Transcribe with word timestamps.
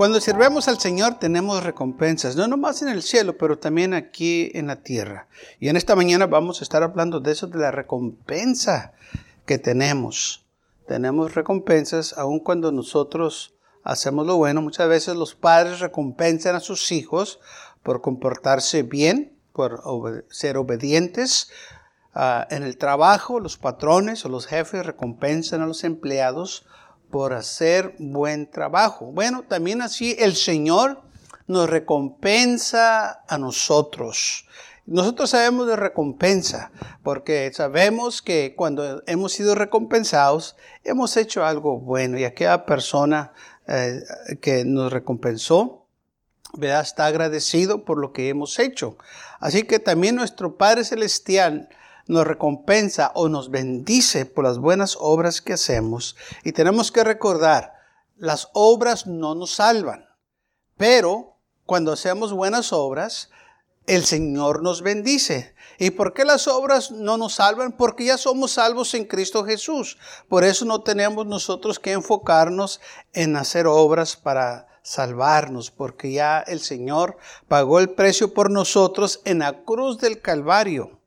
Cuando 0.00 0.18
sirvemos 0.18 0.66
al 0.66 0.80
Señor 0.80 1.18
tenemos 1.18 1.62
recompensas, 1.62 2.34
no 2.34 2.48
nomás 2.48 2.80
en 2.80 2.88
el 2.88 3.02
cielo, 3.02 3.36
pero 3.36 3.58
también 3.58 3.92
aquí 3.92 4.50
en 4.54 4.68
la 4.68 4.76
tierra. 4.76 5.28
Y 5.58 5.68
en 5.68 5.76
esta 5.76 5.94
mañana 5.94 6.26
vamos 6.26 6.58
a 6.58 6.64
estar 6.64 6.82
hablando 6.82 7.20
de 7.20 7.32
eso, 7.32 7.48
de 7.48 7.58
la 7.58 7.70
recompensa 7.70 8.94
que 9.44 9.58
tenemos. 9.58 10.46
Tenemos 10.88 11.34
recompensas 11.34 12.16
aun 12.16 12.40
cuando 12.40 12.72
nosotros 12.72 13.52
hacemos 13.84 14.26
lo 14.26 14.38
bueno. 14.38 14.62
Muchas 14.62 14.88
veces 14.88 15.16
los 15.16 15.34
padres 15.34 15.80
recompensan 15.80 16.56
a 16.56 16.60
sus 16.60 16.92
hijos 16.92 17.38
por 17.82 18.00
comportarse 18.00 18.82
bien, 18.82 19.36
por 19.52 20.24
ser 20.30 20.56
obedientes. 20.56 21.50
Ah, 22.14 22.46
en 22.48 22.62
el 22.62 22.78
trabajo, 22.78 23.38
los 23.38 23.58
patrones 23.58 24.24
o 24.24 24.30
los 24.30 24.46
jefes 24.46 24.86
recompensan 24.86 25.60
a 25.60 25.66
los 25.66 25.84
empleados 25.84 26.64
por 27.10 27.32
hacer 27.32 27.94
buen 27.98 28.50
trabajo. 28.50 29.06
Bueno, 29.06 29.42
también 29.42 29.82
así 29.82 30.16
el 30.18 30.36
Señor 30.36 31.02
nos 31.46 31.68
recompensa 31.68 33.24
a 33.28 33.38
nosotros. 33.38 34.46
Nosotros 34.86 35.30
sabemos 35.30 35.66
de 35.66 35.76
recompensa 35.76 36.72
porque 37.02 37.50
sabemos 37.52 38.22
que 38.22 38.54
cuando 38.56 39.02
hemos 39.06 39.32
sido 39.32 39.54
recompensados 39.54 40.56
hemos 40.84 41.16
hecho 41.16 41.44
algo 41.44 41.78
bueno 41.78 42.18
y 42.18 42.24
aquella 42.24 42.66
persona 42.66 43.32
eh, 43.68 44.02
que 44.40 44.64
nos 44.64 44.92
recompensó 44.92 45.86
está 46.60 47.06
agradecido 47.06 47.84
por 47.84 47.98
lo 47.98 48.12
que 48.12 48.28
hemos 48.28 48.58
hecho. 48.58 48.96
Así 49.38 49.62
que 49.62 49.78
también 49.78 50.16
nuestro 50.16 50.56
Padre 50.56 50.84
Celestial 50.84 51.68
nos 52.10 52.26
recompensa 52.26 53.12
o 53.14 53.28
nos 53.28 53.50
bendice 53.50 54.26
por 54.26 54.44
las 54.44 54.58
buenas 54.58 54.96
obras 54.98 55.40
que 55.40 55.52
hacemos. 55.52 56.16
Y 56.42 56.50
tenemos 56.50 56.90
que 56.90 57.04
recordar, 57.04 57.72
las 58.16 58.48
obras 58.52 59.06
no 59.06 59.36
nos 59.36 59.52
salvan, 59.52 60.06
pero 60.76 61.36
cuando 61.66 61.92
hacemos 61.92 62.32
buenas 62.32 62.72
obras, 62.72 63.30
el 63.86 64.04
Señor 64.04 64.60
nos 64.60 64.82
bendice. 64.82 65.54
¿Y 65.78 65.90
por 65.90 66.12
qué 66.12 66.24
las 66.24 66.48
obras 66.48 66.90
no 66.90 67.16
nos 67.16 67.34
salvan? 67.34 67.72
Porque 67.72 68.06
ya 68.06 68.18
somos 68.18 68.52
salvos 68.52 68.92
en 68.94 69.04
Cristo 69.04 69.44
Jesús. 69.44 69.96
Por 70.28 70.42
eso 70.42 70.64
no 70.64 70.82
tenemos 70.82 71.26
nosotros 71.26 71.78
que 71.78 71.92
enfocarnos 71.92 72.80
en 73.12 73.36
hacer 73.36 73.68
obras 73.68 74.16
para 74.16 74.66
salvarnos, 74.82 75.70
porque 75.70 76.10
ya 76.10 76.40
el 76.40 76.58
Señor 76.58 77.18
pagó 77.46 77.78
el 77.78 77.90
precio 77.90 78.34
por 78.34 78.50
nosotros 78.50 79.20
en 79.24 79.38
la 79.38 79.62
cruz 79.62 79.98
del 79.98 80.20
Calvario. 80.20 80.99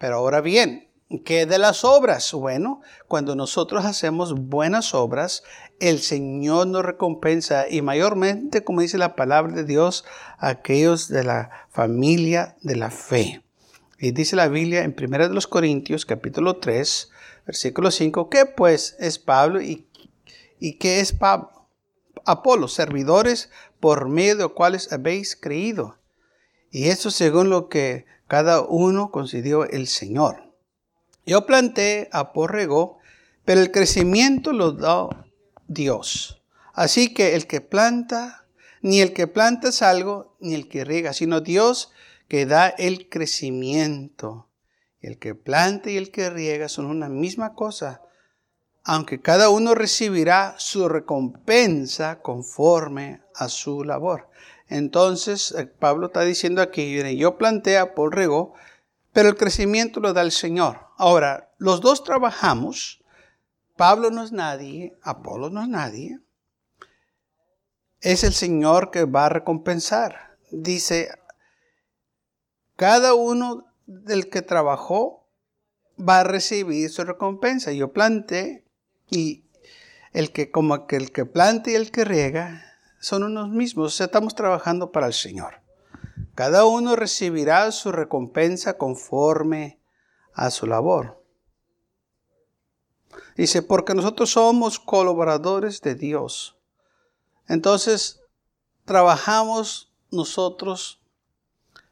Pero 0.00 0.16
ahora 0.16 0.40
bien, 0.40 0.88
¿qué 1.26 1.44
de 1.44 1.58
las 1.58 1.84
obras? 1.84 2.32
Bueno, 2.32 2.80
cuando 3.06 3.36
nosotros 3.36 3.84
hacemos 3.84 4.32
buenas 4.32 4.94
obras, 4.94 5.44
el 5.78 5.98
Señor 5.98 6.68
nos 6.68 6.86
recompensa 6.86 7.68
y 7.68 7.82
mayormente, 7.82 8.64
como 8.64 8.80
dice 8.80 8.96
la 8.96 9.14
palabra 9.14 9.52
de 9.52 9.64
Dios, 9.64 10.06
aquellos 10.38 11.08
de 11.08 11.24
la 11.24 11.50
familia 11.68 12.56
de 12.62 12.76
la 12.76 12.90
fe. 12.90 13.42
Y 13.98 14.12
dice 14.12 14.36
la 14.36 14.48
Biblia 14.48 14.84
en 14.84 14.96
1 14.98 15.28
de 15.28 15.34
los 15.34 15.46
Corintios, 15.46 16.06
capítulo 16.06 16.56
3, 16.56 17.10
versículo 17.44 17.90
5, 17.90 18.30
¿qué 18.30 18.46
pues 18.46 18.96
es 19.00 19.18
Pablo 19.18 19.60
y, 19.60 19.86
y 20.58 20.78
qué 20.78 21.00
es 21.00 21.12
Pablo? 21.12 21.68
Apolo, 22.24 22.68
servidores 22.68 23.50
por 23.80 24.08
medio 24.08 24.36
de 24.36 24.42
los 24.44 24.52
cuales 24.52 24.90
habéis 24.94 25.36
creído. 25.36 25.98
Y 26.70 26.88
eso 26.88 27.10
según 27.10 27.50
lo 27.50 27.68
que 27.68 28.06
cada 28.30 28.60
uno 28.60 29.10
concedió 29.10 29.64
el 29.64 29.88
Señor. 29.88 30.54
Yo 31.26 31.46
planté, 31.46 32.08
aporregó, 32.12 32.98
pero 33.44 33.60
el 33.60 33.72
crecimiento 33.72 34.52
lo 34.52 34.70
da 34.70 35.08
Dios. 35.66 36.40
Así 36.72 37.12
que 37.12 37.34
el 37.34 37.48
que 37.48 37.60
planta, 37.60 38.46
ni 38.82 39.00
el 39.00 39.14
que 39.14 39.26
planta 39.26 39.70
es 39.70 39.82
algo, 39.82 40.36
ni 40.38 40.54
el 40.54 40.68
que 40.68 40.84
riega, 40.84 41.12
sino 41.12 41.40
Dios 41.40 41.90
que 42.28 42.46
da 42.46 42.68
el 42.68 43.08
crecimiento. 43.08 44.48
El 45.00 45.18
que 45.18 45.34
planta 45.34 45.90
y 45.90 45.96
el 45.96 46.12
que 46.12 46.30
riega 46.30 46.68
son 46.68 46.86
una 46.86 47.08
misma 47.08 47.54
cosa, 47.54 48.00
aunque 48.84 49.20
cada 49.20 49.48
uno 49.48 49.74
recibirá 49.74 50.54
su 50.56 50.88
recompensa 50.88 52.22
conforme 52.22 53.22
a 53.34 53.48
su 53.48 53.82
labor. 53.82 54.29
Entonces, 54.70 55.52
eh, 55.52 55.66
Pablo 55.66 56.06
está 56.06 56.22
diciendo 56.22 56.62
aquí, 56.62 57.16
yo 57.16 57.36
plantea, 57.36 57.94
Paul 57.94 58.12
regó, 58.12 58.54
pero 59.12 59.28
el 59.28 59.36
crecimiento 59.36 59.98
lo 59.98 60.12
da 60.12 60.22
el 60.22 60.30
Señor. 60.30 60.86
Ahora, 60.96 61.52
los 61.58 61.80
dos 61.80 62.04
trabajamos, 62.04 63.02
Pablo 63.76 64.10
no 64.10 64.22
es 64.22 64.30
nadie, 64.30 64.96
Apolo 65.02 65.50
no 65.50 65.62
es 65.62 65.68
nadie, 65.68 66.20
es 68.00 68.22
el 68.22 68.32
Señor 68.32 68.92
que 68.92 69.04
va 69.04 69.26
a 69.26 69.30
recompensar. 69.30 70.36
Dice, 70.52 71.10
cada 72.76 73.14
uno 73.14 73.66
del 73.86 74.30
que 74.30 74.40
trabajó 74.40 75.26
va 75.98 76.20
a 76.20 76.24
recibir 76.24 76.90
su 76.90 77.02
recompensa. 77.04 77.72
Yo 77.72 77.92
planté 77.92 78.64
y 79.10 79.44
el 80.12 80.30
que 80.30 80.52
como 80.52 80.86
que 80.86 80.96
el 80.96 81.10
que 81.10 81.26
plante 81.26 81.72
y 81.72 81.74
el 81.74 81.90
que 81.90 82.04
riega 82.04 82.69
son 83.00 83.24
unos 83.24 83.48
mismos, 83.48 83.86
o 83.86 83.96
sea, 83.96 84.06
estamos 84.06 84.34
trabajando 84.34 84.92
para 84.92 85.06
el 85.06 85.14
Señor. 85.14 85.62
Cada 86.34 86.64
uno 86.64 86.94
recibirá 86.94 87.72
su 87.72 87.90
recompensa 87.90 88.78
conforme 88.78 89.80
a 90.34 90.50
su 90.50 90.66
labor. 90.66 91.24
Dice, 93.36 93.62
porque 93.62 93.94
nosotros 93.94 94.30
somos 94.30 94.78
colaboradores 94.78 95.80
de 95.80 95.94
Dios. 95.94 96.56
Entonces, 97.48 98.20
trabajamos 98.84 99.92
nosotros 100.10 101.00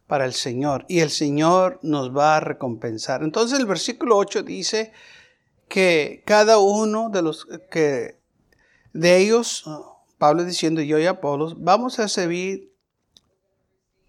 para 0.07 0.25
el 0.25 0.33
Señor 0.33 0.85
y 0.89 1.01
el 1.01 1.11
Señor 1.11 1.79
nos 1.83 2.17
va 2.17 2.37
a 2.37 2.41
recompensar. 2.41 3.23
Entonces 3.23 3.59
el 3.59 3.67
versículo 3.67 4.17
8 4.17 4.43
dice 4.43 4.93
que 5.69 6.23
cada 6.27 6.59
uno 6.59 7.11
de 7.11 7.23
los 7.23 7.47
que 7.71 8.19
de 8.93 9.19
ellos 9.19 9.65
Pablo 10.19 10.45
diciendo, 10.45 10.83
yo 10.83 10.99
y 10.99 11.07
Apolos, 11.07 11.63
vamos 11.63 11.99
a 11.99 12.03
recibir 12.03 12.75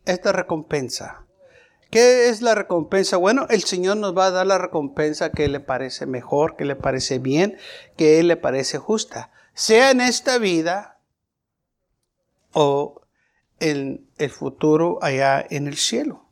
esta 0.06 0.32
recompensa. 0.32 1.26
¿Qué 1.92 2.30
es 2.30 2.42
la 2.42 2.54
recompensa? 2.54 3.18
Bueno, 3.18 3.48
el 3.50 3.64
Señor 3.64 3.98
nos 3.98 4.16
va 4.16 4.28
a 4.28 4.32
dar 4.32 4.46
la 4.46 4.58
recompensa 4.58 5.32
que 5.32 5.48
le 5.48 5.60
parece 5.60 6.06
mejor, 6.06 6.56
que 6.56 6.66
le 6.66 6.76
parece 6.76 7.20
bien, 7.20 7.58
que 7.98 8.22
le 8.24 8.38
parece 8.38 8.78
justa. 8.78 9.32
Sea 9.54 9.92
en 9.92 10.02
esta 10.02 10.38
vida 10.38 11.00
o 12.54 13.02
en 13.60 14.08
el 14.18 14.30
futuro 14.30 15.00
allá 15.02 15.46
en 15.50 15.68
el 15.68 15.78
cielo. 15.78 16.26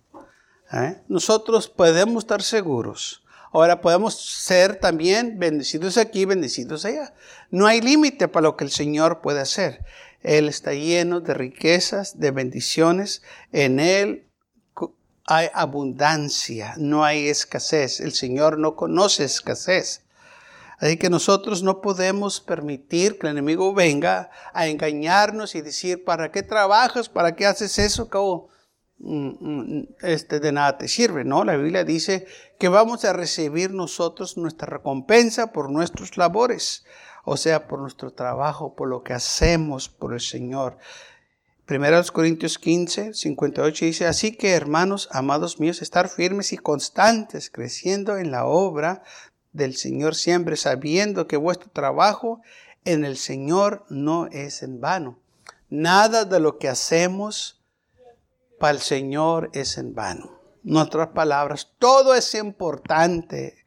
¿Eh? 0.71 1.01
Nosotros 1.07 1.69
podemos 1.69 2.23
estar 2.23 2.41
seguros 2.41 3.23
Ahora 3.51 3.81
podemos 3.81 4.15
ser 4.15 4.75
también 4.75 5.39
bendecidos 5.39 5.97
aquí, 5.97 6.25
bendecidos 6.25 6.85
allá. 6.85 7.13
No 7.49 7.65
hay 7.65 7.81
límite 7.81 8.27
para 8.27 8.43
lo 8.43 8.57
que 8.57 8.65
el 8.65 8.71
Señor 8.71 9.21
puede 9.21 9.39
hacer. 9.39 9.83
Él 10.21 10.49
está 10.49 10.73
lleno 10.73 11.21
de 11.21 11.33
riquezas, 11.33 12.19
de 12.19 12.31
bendiciones. 12.31 13.21
En 13.51 13.79
Él 13.79 14.27
hay 15.25 15.49
abundancia, 15.53 16.73
no 16.77 17.03
hay 17.03 17.27
escasez. 17.27 17.99
El 17.99 18.13
Señor 18.13 18.57
no 18.57 18.75
conoce 18.75 19.23
escasez. 19.23 20.03
Así 20.79 20.97
que 20.97 21.09
nosotros 21.09 21.63
no 21.63 21.81
podemos 21.81 22.39
permitir 22.39 23.17
que 23.17 23.27
el 23.27 23.31
enemigo 23.31 23.73
venga 23.73 24.29
a 24.53 24.67
engañarnos 24.67 25.55
y 25.55 25.61
decir, 25.61 26.05
¿para 26.05 26.31
qué 26.31 26.43
trabajas? 26.43 27.09
¿Para 27.09 27.35
qué 27.35 27.47
haces 27.47 27.79
eso? 27.79 28.05
Mm, 28.05 28.56
este, 30.01 30.39
de 30.39 30.51
nada 30.51 30.77
te 30.77 30.87
sirve, 30.87 31.23
¿no? 31.23 31.43
La 31.43 31.55
Biblia 31.55 31.83
dice 31.83 32.25
que 32.57 32.67
vamos 32.67 33.05
a 33.05 33.13
recibir 33.13 33.71
nosotros 33.71 34.37
nuestra 34.37 34.67
recompensa 34.67 35.51
por 35.51 35.69
nuestros 35.69 36.17
labores, 36.17 36.85
o 37.23 37.37
sea, 37.37 37.67
por 37.67 37.79
nuestro 37.79 38.11
trabajo, 38.11 38.75
por 38.75 38.87
lo 38.87 39.03
que 39.03 39.13
hacemos 39.13 39.89
por 39.89 40.13
el 40.13 40.21
Señor. 40.21 40.77
Primero 41.65 42.01
Corintios 42.13 42.57
15, 42.57 43.13
58 43.13 43.85
dice, 43.85 44.07
así 44.07 44.31
que 44.31 44.51
hermanos, 44.51 45.09
amados 45.11 45.59
míos, 45.59 45.81
estar 45.81 46.07
firmes 46.07 46.53
y 46.53 46.57
constantes, 46.57 47.49
creciendo 47.49 48.17
en 48.17 48.31
la 48.31 48.45
obra 48.45 49.03
del 49.51 49.75
Señor 49.75 50.15
siempre, 50.15 50.55
sabiendo 50.55 51.27
que 51.27 51.35
vuestro 51.35 51.69
trabajo 51.69 52.41
en 52.85 53.03
el 53.03 53.17
Señor 53.17 53.85
no 53.89 54.27
es 54.27 54.63
en 54.63 54.79
vano. 54.79 55.19
Nada 55.69 56.23
de 56.23 56.39
lo 56.39 56.57
que 56.57 56.69
hacemos 56.69 57.56
para 58.59 58.71
el 58.73 58.81
Señor 58.81 59.49
es 59.53 59.77
en 59.77 59.93
vano. 59.93 60.37
nuestras 60.63 61.09
palabras, 61.09 61.71
todo 61.79 62.13
es 62.13 62.33
importante. 62.35 63.63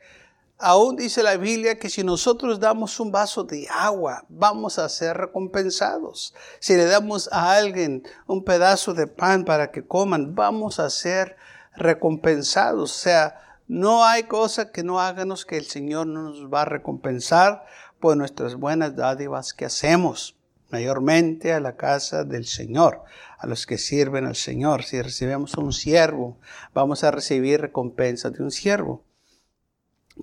Aún 0.58 0.96
dice 0.96 1.22
la 1.22 1.38
Biblia 1.38 1.78
que 1.78 1.88
si 1.88 2.04
nosotros 2.04 2.60
damos 2.60 3.00
un 3.00 3.10
vaso 3.10 3.44
de 3.44 3.66
agua, 3.70 4.26
vamos 4.28 4.78
a 4.78 4.86
ser 4.90 5.16
recompensados. 5.16 6.34
Si 6.58 6.76
le 6.76 6.84
damos 6.84 7.30
a 7.32 7.54
alguien 7.54 8.02
un 8.26 8.44
pedazo 8.44 8.92
de 8.92 9.06
pan 9.06 9.46
para 9.46 9.70
que 9.70 9.86
coman, 9.86 10.34
vamos 10.34 10.78
a 10.78 10.90
ser 10.90 11.36
recompensados. 11.76 12.90
O 12.90 12.98
sea, 12.98 13.40
no 13.66 14.04
hay 14.04 14.24
cosa 14.24 14.70
que 14.70 14.82
no 14.82 15.00
háganos 15.00 15.46
que 15.46 15.56
el 15.56 15.64
Señor 15.64 16.06
no 16.06 16.24
nos 16.24 16.52
va 16.52 16.62
a 16.62 16.66
recompensar 16.66 17.64
por 18.00 18.16
nuestras 18.16 18.56
buenas 18.56 18.96
dádivas 18.96 19.54
que 19.54 19.64
hacemos, 19.64 20.36
mayormente 20.70 21.52
a 21.52 21.60
la 21.60 21.76
casa 21.76 22.24
del 22.24 22.46
Señor, 22.46 23.02
a 23.38 23.46
los 23.46 23.66
que 23.66 23.78
sirven 23.78 24.26
al 24.26 24.36
Señor. 24.36 24.84
Si 24.84 25.00
recibimos 25.00 25.54
un 25.56 25.72
siervo, 25.72 26.38
vamos 26.74 27.04
a 27.04 27.10
recibir 27.10 27.60
recompensa 27.60 28.30
de 28.30 28.42
un 28.42 28.50
siervo 28.50 29.04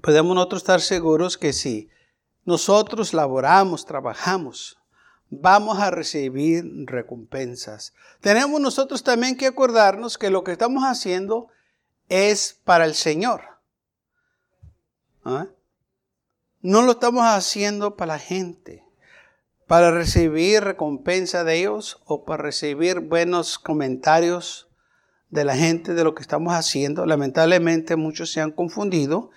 podemos 0.02 0.36
nosotros 0.36 0.62
estar 0.62 0.82
seguros 0.82 1.38
que 1.38 1.54
si 1.54 1.90
nosotros 2.46 3.14
laboramos, 3.14 3.86
trabajamos, 3.86 4.80
vamos 5.30 5.80
a 5.80 5.92
recibir 5.92 6.66
recompensas. 6.86 7.94
Tenemos 8.22 8.60
nosotros 8.62 9.04
también 9.04 9.38
que 9.38 9.48
acordarnos 9.48 10.18
que 10.18 10.30
lo 10.30 10.44
que 10.44 10.54
estamos 10.54 10.84
haciendo 10.84 11.48
es 12.10 12.60
para 12.64 12.86
el 12.86 12.96
Señor. 12.96 13.42
¿Ah? 15.26 15.48
No 16.62 16.82
lo 16.84 16.94
estamos 16.94 17.24
haciendo 17.24 17.96
para 17.98 18.14
la 18.14 18.20
gente, 18.20 18.84
para 19.68 19.92
recibir 19.92 20.64
recompensa 20.64 21.44
de 21.44 21.60
ellos 21.60 22.02
o 22.06 22.24
para 22.24 22.44
recibir 22.44 23.02
buenos 23.02 23.60
comentarios 23.60 24.69
de 25.30 25.44
la 25.44 25.58
gente 25.58 25.94
de 25.94 26.06
lo 26.06 26.16
que 26.16 26.22
estamos 26.22 26.54
haciendo. 26.54 27.06
Lamentablemente 27.06 27.98
muchos 27.98 28.31
se 28.31 28.40
han 28.40 28.52
confundido 28.52 29.30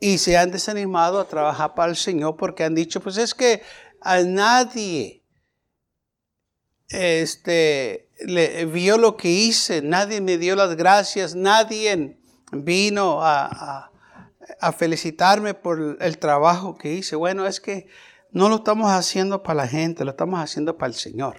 y 0.00 0.18
se 0.18 0.36
han 0.36 0.50
desanimado 0.50 1.20
a 1.20 1.28
trabajar 1.28 1.74
para 1.74 1.90
el 1.90 1.96
Señor 1.96 2.36
porque 2.36 2.64
han 2.64 2.74
dicho, 2.74 3.00
pues 3.00 3.16
es 3.16 3.32
que 3.32 3.62
a 4.00 4.20
nadie 4.22 5.22
este, 6.88 8.10
le, 8.26 8.66
vio 8.66 8.98
lo 8.98 9.16
que 9.16 9.28
hice, 9.28 9.82
nadie 9.82 10.20
me 10.20 10.36
dio 10.36 10.56
las 10.56 10.74
gracias, 10.74 11.36
nadie 11.36 12.18
vino 12.50 13.22
a, 13.22 13.92
a 14.60 14.72
felicitarme 14.72 15.54
por 15.54 15.96
el 16.00 16.18
trabajo 16.18 16.76
que 16.76 16.92
hice. 16.92 17.14
Bueno, 17.14 17.46
es 17.46 17.60
que 17.60 17.86
no 18.36 18.50
lo 18.50 18.56
estamos 18.56 18.90
haciendo 18.90 19.42
para 19.42 19.62
la 19.62 19.66
gente, 19.66 20.04
lo 20.04 20.10
estamos 20.10 20.38
haciendo 20.38 20.76
para 20.76 20.88
el 20.88 20.94
Señor. 20.94 21.36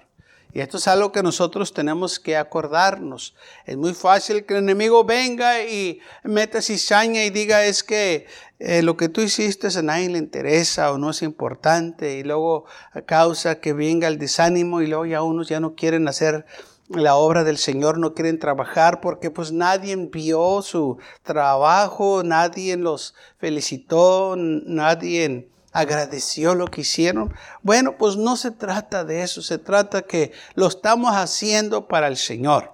Y 0.52 0.62
esto 0.62 0.78
es 0.78 0.88
algo 0.88 1.12
que 1.12 1.22
nosotros 1.22 1.72
tenemos 1.72 2.20
que 2.20 2.36
acordarnos. 2.36 3.36
Es 3.68 3.78
muy 3.78 3.94
fácil 3.94 4.48
que 4.48 4.56
el 4.56 4.64
enemigo 4.64 5.04
venga 5.04 5.64
y 5.64 6.00
meta 6.24 6.60
cizaña 6.60 7.24
y 7.24 7.30
diga 7.30 7.66
es 7.66 7.84
que 7.84 8.26
eh, 8.58 8.82
lo 8.82 8.98
que 8.98 9.10
tú 9.10 9.22
hiciste 9.22 9.68
a 9.68 9.82
nadie 9.84 10.10
le 10.10 10.18
interesa 10.18 10.92
o 10.92 10.98
no 10.98 11.12
es 11.12 11.22
importante 11.22 12.18
y 12.18 12.24
luego 12.24 12.66
causa 13.06 13.60
que 13.60 13.74
venga 13.74 14.08
el 14.08 14.18
desánimo 14.18 14.82
y 14.82 14.88
luego 14.88 15.06
ya 15.06 15.22
unos 15.22 15.50
ya 15.50 15.60
no 15.60 15.76
quieren 15.76 16.08
hacer 16.08 16.48
la 16.90 17.14
obra 17.14 17.44
del 17.44 17.60
Señor, 17.60 18.00
no 18.00 18.16
quieren 18.16 18.40
trabajar 18.40 19.02
porque 19.02 19.30
pues 19.30 19.52
nadie 19.52 19.96
vio 19.96 20.64
su 20.64 20.98
trabajo, 21.22 22.24
nadie 22.24 22.76
los 22.76 23.14
felicitó, 23.38 24.36
nadie 24.36 25.52
agradeció 25.78 26.56
lo 26.56 26.68
que 26.68 26.82
hicieron. 26.82 27.34
Bueno, 27.62 27.98
pues 27.98 28.18
no 28.18 28.36
se 28.36 28.52
trata 28.52 29.06
de 29.06 29.22
eso, 29.22 29.42
se 29.42 29.60
trata 29.60 30.02
que 30.02 30.32
lo 30.56 30.68
estamos 30.68 31.12
haciendo 31.16 31.88
para 31.88 32.08
el 32.08 32.18
Señor. 32.18 32.74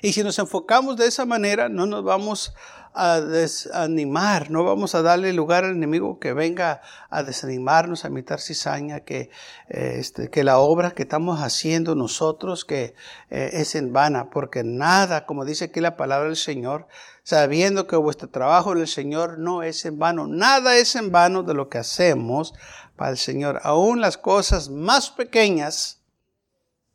Y 0.00 0.12
si 0.12 0.22
nos 0.22 0.38
enfocamos 0.38 0.96
de 0.96 1.06
esa 1.06 1.26
manera, 1.26 1.68
no 1.68 1.86
nos 1.86 2.02
vamos 2.02 2.54
a 2.94 3.20
desanimar, 3.20 4.50
no 4.50 4.64
vamos 4.64 4.94
a 4.94 5.02
darle 5.02 5.34
lugar 5.34 5.64
al 5.64 5.72
enemigo 5.72 6.18
que 6.18 6.32
venga 6.32 6.80
a 7.10 7.22
desanimarnos, 7.22 8.04
a 8.04 8.08
imitar 8.08 8.40
cizaña, 8.40 9.00
que, 9.00 9.28
eh, 9.68 9.96
este, 9.98 10.30
que 10.30 10.44
la 10.44 10.58
obra 10.58 10.92
que 10.92 11.02
estamos 11.02 11.40
haciendo 11.42 11.94
nosotros 11.94 12.64
que 12.64 12.94
eh, 13.28 13.50
es 13.52 13.74
en 13.74 13.92
vana, 13.92 14.30
porque 14.30 14.64
nada, 14.64 15.26
como 15.26 15.44
dice 15.44 15.66
aquí 15.66 15.80
la 15.80 15.96
palabra 15.96 16.28
del 16.28 16.36
Señor, 16.36 16.88
sabiendo 17.26 17.88
que 17.88 17.96
vuestro 17.96 18.28
trabajo 18.28 18.70
en 18.70 18.78
el 18.78 18.86
Señor 18.86 19.40
no 19.40 19.64
es 19.64 19.84
en 19.84 19.98
vano, 19.98 20.28
nada 20.28 20.76
es 20.76 20.94
en 20.94 21.10
vano 21.10 21.42
de 21.42 21.54
lo 21.54 21.68
que 21.68 21.78
hacemos 21.78 22.54
para 22.94 23.10
el 23.10 23.18
Señor, 23.18 23.60
aún 23.64 24.00
las 24.00 24.16
cosas 24.16 24.70
más 24.70 25.10
pequeñas 25.10 26.04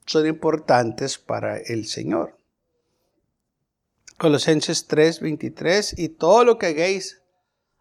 son 0.06 0.26
importantes 0.26 1.18
para 1.18 1.58
el 1.58 1.86
Señor. 1.86 2.38
Colosenses 4.18 4.88
3, 4.88 5.20
23, 5.20 6.00
y 6.00 6.08
todo 6.08 6.46
lo 6.46 6.58
que 6.58 6.68
hagáis, 6.68 7.22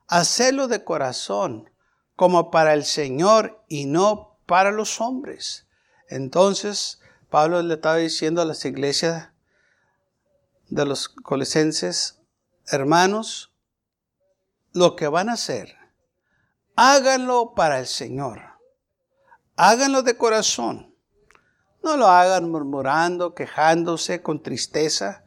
hacedlo 0.08 0.67
de 0.67 0.82
corazón, 0.82 1.70
como 2.17 2.50
para 2.50 2.75
el 2.75 2.85
Señor 2.85 3.62
y 3.69 3.87
no 3.87 4.41
para 4.47 4.73
los 4.73 5.00
hombres. 5.00 5.69
Entonces, 6.08 7.00
Pablo 7.29 7.62
le 7.62 7.75
estaba 7.75 7.99
diciendo 7.99 8.43
a 8.43 8.44
las 8.44 8.64
iglesias 8.64 9.29
de 10.69 10.85
los 10.85 11.08
colosenses, 11.08 12.19
hermanos, 12.66 13.52
lo 14.72 14.96
que 14.96 15.08
van 15.08 15.28
a 15.28 15.34
hacer, 15.34 15.76
háganlo 16.76 17.54
para 17.54 17.80
el 17.80 17.86
Señor. 17.86 18.42
Háganlo 19.56 20.02
de 20.02 20.16
corazón. 20.16 20.94
No 21.82 21.96
lo 21.96 22.08
hagan 22.08 22.50
murmurando, 22.50 23.34
quejándose 23.34 24.22
con 24.22 24.42
tristeza, 24.42 25.24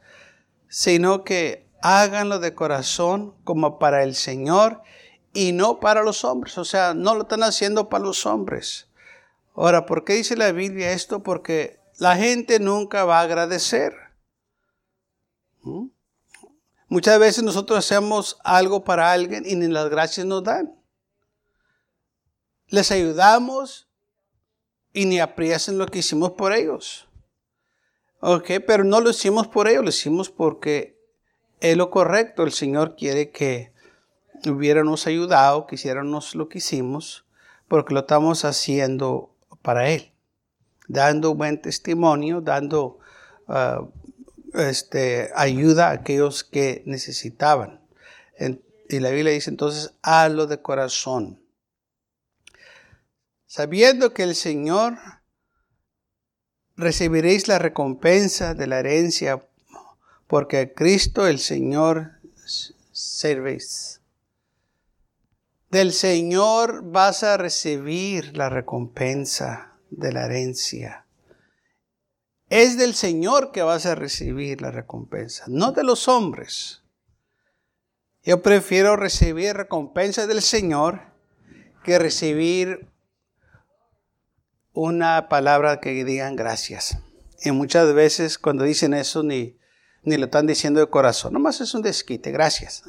sino 0.68 1.24
que 1.24 1.68
háganlo 1.82 2.38
de 2.38 2.54
corazón 2.54 3.34
como 3.44 3.78
para 3.78 4.02
el 4.02 4.14
Señor 4.14 4.82
y 5.32 5.52
no 5.52 5.80
para 5.80 6.02
los 6.02 6.24
hombres. 6.24 6.58
O 6.58 6.64
sea, 6.64 6.94
no 6.94 7.14
lo 7.14 7.22
están 7.22 7.42
haciendo 7.42 7.88
para 7.88 8.04
los 8.04 8.24
hombres. 8.26 8.88
Ahora, 9.54 9.86
¿por 9.86 10.04
qué 10.04 10.14
dice 10.14 10.36
la 10.36 10.50
Biblia 10.50 10.92
esto? 10.92 11.22
Porque 11.22 11.78
la 11.98 12.16
gente 12.16 12.58
nunca 12.58 13.04
va 13.04 13.20
a 13.20 13.22
agradecer. 13.22 13.94
¿Mm? 15.62 15.86
Muchas 16.88 17.18
veces 17.18 17.42
nosotros 17.42 17.78
hacemos 17.78 18.38
algo 18.44 18.84
para 18.84 19.10
alguien 19.10 19.44
y 19.46 19.56
ni 19.56 19.68
las 19.68 19.88
gracias 19.88 20.26
nos 20.26 20.44
dan. 20.44 20.74
Les 22.68 22.90
ayudamos 22.90 23.88
y 24.92 25.06
ni 25.06 25.20
aprecian 25.20 25.78
lo 25.78 25.86
que 25.86 25.98
hicimos 26.00 26.32
por 26.32 26.52
ellos. 26.52 27.08
Ok, 28.20 28.52
pero 28.66 28.84
no 28.84 29.00
lo 29.00 29.10
hicimos 29.10 29.48
por 29.48 29.68
ello, 29.68 29.82
lo 29.82 29.90
hicimos 29.90 30.30
porque 30.30 30.98
es 31.60 31.76
lo 31.76 31.90
correcto. 31.90 32.42
El 32.42 32.52
Señor 32.52 32.96
quiere 32.96 33.30
que 33.30 33.72
hubiéramos 34.46 35.06
ayudado, 35.06 35.66
que 35.66 35.74
hiciéramos 35.74 36.34
lo 36.34 36.48
que 36.48 36.58
hicimos, 36.58 37.26
porque 37.68 37.94
lo 37.94 38.00
estamos 38.00 38.44
haciendo 38.44 39.34
para 39.62 39.90
Él. 39.90 40.12
Dando 40.88 41.34
buen 41.34 41.60
testimonio, 41.60 42.40
dando 42.40 42.98
ah, 43.48 43.82
este, 44.54 45.30
ayuda 45.34 45.88
a 45.88 45.92
aquellos 45.92 46.44
que 46.44 46.82
necesitaban. 46.86 47.80
y 48.88 49.00
la 49.00 49.10
Biblia 49.10 49.32
dice 49.32 49.50
entonces, 49.50 49.94
hazlo 50.02 50.46
de 50.46 50.60
corazón. 50.60 51.40
Sabiendo 53.46 54.12
que 54.12 54.24
el 54.24 54.34
Señor 54.34 54.98
recibiréis 56.76 57.48
la 57.48 57.58
recompensa 57.58 58.54
de 58.54 58.66
la 58.66 58.80
herencia, 58.80 59.46
porque 60.26 60.58
a 60.58 60.72
Cristo 60.72 61.26
el 61.26 61.38
Señor 61.38 62.12
servéis. 62.92 64.00
Del 65.70 65.92
Señor 65.92 66.82
vas 66.84 67.22
a 67.22 67.36
recibir 67.36 68.36
la 68.36 68.48
recompensa 68.48 69.72
de 69.90 70.12
la 70.12 70.26
herencia. 70.26 71.03
Es 72.54 72.78
del 72.78 72.94
Señor 72.94 73.50
que 73.50 73.62
vas 73.62 73.84
a 73.84 73.96
recibir 73.96 74.62
la 74.62 74.70
recompensa, 74.70 75.42
no 75.48 75.72
de 75.72 75.82
los 75.82 76.06
hombres. 76.06 76.84
Yo 78.22 78.42
prefiero 78.42 78.94
recibir 78.94 79.56
recompensa 79.56 80.28
del 80.28 80.40
Señor 80.40 81.00
que 81.82 81.98
recibir 81.98 82.86
una 84.72 85.28
palabra 85.28 85.80
que 85.80 86.04
digan 86.04 86.36
gracias. 86.36 86.96
Y 87.42 87.50
muchas 87.50 87.92
veces 87.92 88.38
cuando 88.38 88.62
dicen 88.62 88.94
eso 88.94 89.24
ni, 89.24 89.58
ni 90.04 90.16
lo 90.16 90.26
están 90.26 90.46
diciendo 90.46 90.78
de 90.78 90.86
corazón, 90.86 91.32
nomás 91.32 91.60
es 91.60 91.74
un 91.74 91.82
desquite, 91.82 92.30
gracias. 92.30 92.84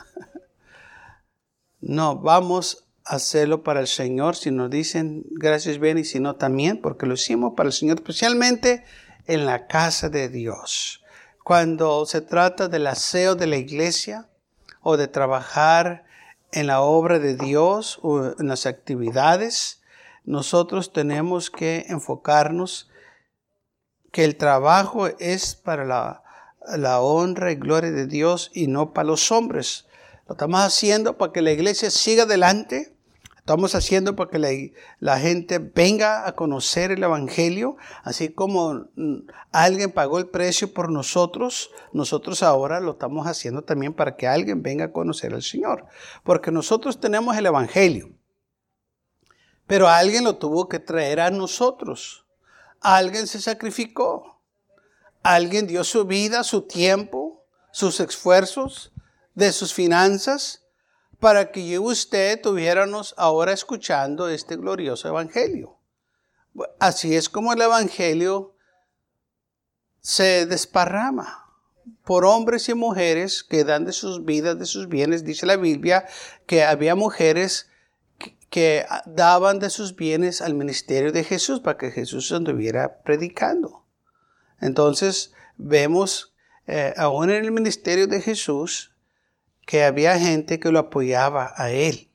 No, 1.79 2.19
vamos 2.19 2.87
a 3.03 3.15
hacerlo 3.15 3.63
para 3.63 3.79
el 3.79 3.87
Señor, 3.87 4.35
si 4.35 4.51
nos 4.51 4.69
dicen 4.69 5.23
gracias 5.31 5.79
bien 5.79 5.97
y 5.97 6.03
si 6.03 6.19
no 6.19 6.35
también, 6.35 6.81
porque 6.81 7.07
lo 7.07 7.15
hicimos 7.15 7.53
para 7.57 7.67
el 7.67 7.73
Señor, 7.73 7.97
especialmente 7.97 8.83
en 9.27 9.45
la 9.45 9.67
casa 9.67 10.09
de 10.09 10.29
Dios. 10.29 11.03
Cuando 11.43 12.05
se 12.05 12.21
trata 12.21 12.67
del 12.67 12.87
aseo 12.87 13.35
de 13.35 13.47
la 13.47 13.57
iglesia 13.57 14.27
o 14.81 14.97
de 14.97 15.07
trabajar 15.07 16.05
en 16.51 16.67
la 16.67 16.81
obra 16.81 17.19
de 17.19 17.35
Dios 17.35 17.99
o 18.01 18.33
en 18.39 18.47
las 18.47 18.65
actividades, 18.65 19.81
nosotros 20.23 20.91
tenemos 20.91 21.51
que 21.51 21.85
enfocarnos 21.87 22.89
que 24.11 24.23
el 24.23 24.37
trabajo 24.37 25.07
es 25.19 25.55
para 25.55 25.85
la, 25.85 27.01
honra 27.01 27.51
y 27.51 27.55
gloria 27.55 27.91
de 27.91 28.07
Dios 28.07 28.49
y 28.53 28.67
no 28.67 28.93
para 28.93 29.09
los 29.09 29.31
hombres. 29.31 29.85
Lo 30.27 30.33
estamos 30.33 30.61
haciendo 30.61 31.17
para 31.17 31.31
que 31.31 31.41
la 31.41 31.51
iglesia 31.51 31.91
siga 31.91 32.23
adelante. 32.23 32.94
Estamos 33.45 33.75
haciendo 33.75 34.15
para 34.15 34.31
que 34.31 34.39
la, 34.39 34.49
la, 34.97 35.19
gente 35.19 35.59
venga 35.59 36.27
a 36.27 36.31
conocer 36.31 36.89
el 36.89 37.03
Evangelio, 37.03 37.77
así 38.03 38.29
como 38.29 38.87
mm, 38.95 39.27
alguien 39.51 39.91
pagó 39.91 40.17
el 40.17 40.29
precio 40.29 40.73
por 40.73 40.91
nosotros, 40.91 41.69
nosotros 41.93 42.41
ahora 42.41 42.79
lo 42.79 42.93
estamos 42.93 43.27
haciendo 43.27 43.61
también 43.61 43.93
para 43.93 44.15
que 44.15 44.25
alguien 44.25 44.63
venga 44.63 44.85
a 44.85 44.91
conocer 44.91 45.35
al 45.35 45.43
Señor. 45.43 45.85
Porque 46.23 46.49
nosotros 46.49 46.99
tenemos 46.99 47.37
el 47.37 47.45
Evangelio, 47.45 48.09
pero 49.67 49.89
alguien 49.89 50.23
lo 50.23 50.37
tuvo 50.37 50.67
que 50.67 50.79
traer 50.79 51.19
a 51.19 51.29
nosotros. 51.29 52.25
Alguien 52.81 53.27
se 53.27 53.39
sacrificó. 53.39 54.41
Alguien 55.21 55.67
dio 55.67 55.83
su 55.83 56.05
vida, 56.05 56.43
su 56.43 56.63
tiempo, 56.63 57.45
sus 57.71 57.99
esfuerzos, 57.99 58.91
de 59.35 59.51
sus 59.51 59.71
finanzas, 59.71 60.64
para 61.19 61.51
que 61.51 61.67
yo 61.67 61.75
y 61.75 61.91
usted 61.91 62.33
estuviéramos 62.33 63.13
ahora 63.17 63.53
escuchando 63.53 64.29
este 64.29 64.55
glorioso 64.55 65.07
evangelio. 65.07 65.77
Así 66.79 67.15
es 67.15 67.29
como 67.29 67.53
el 67.53 67.61
evangelio 67.61 68.55
se 69.99 70.45
desparrama 70.45 71.45
por 72.03 72.25
hombres 72.25 72.69
y 72.69 72.73
mujeres 72.73 73.43
que 73.43 73.63
dan 73.63 73.85
de 73.85 73.91
sus 73.91 74.23
vidas, 74.23 74.57
de 74.57 74.65
sus 74.65 74.87
bienes. 74.87 75.25
Dice 75.25 75.45
la 75.45 75.57
Biblia 75.57 76.05
que 76.45 76.63
había 76.63 76.95
mujeres 76.95 77.69
que, 78.49 78.85
daban 79.05 79.59
de 79.59 79.69
sus 79.69 79.95
bienes 79.95 80.41
al 80.41 80.53
ministerio 80.53 81.11
de 81.11 81.23
Jesús 81.23 81.59
para 81.59 81.77
que 81.77 81.91
Jesús 81.91 82.31
anduviera 82.31 83.01
predicando. 83.03 83.83
Entonces 84.61 85.33
vemos 85.57 86.33
eh, 86.67 86.93
aún 86.97 87.29
en 87.29 87.43
el 87.43 87.51
ministerio 87.51 88.07
de 88.07 88.21
Jesús 88.21 88.94
que 89.65 89.83
había 89.83 90.19
gente 90.19 90.59
que 90.59 90.71
lo 90.71 90.79
apoyaba 90.79 91.53
a 91.55 91.71
él. 91.71 92.11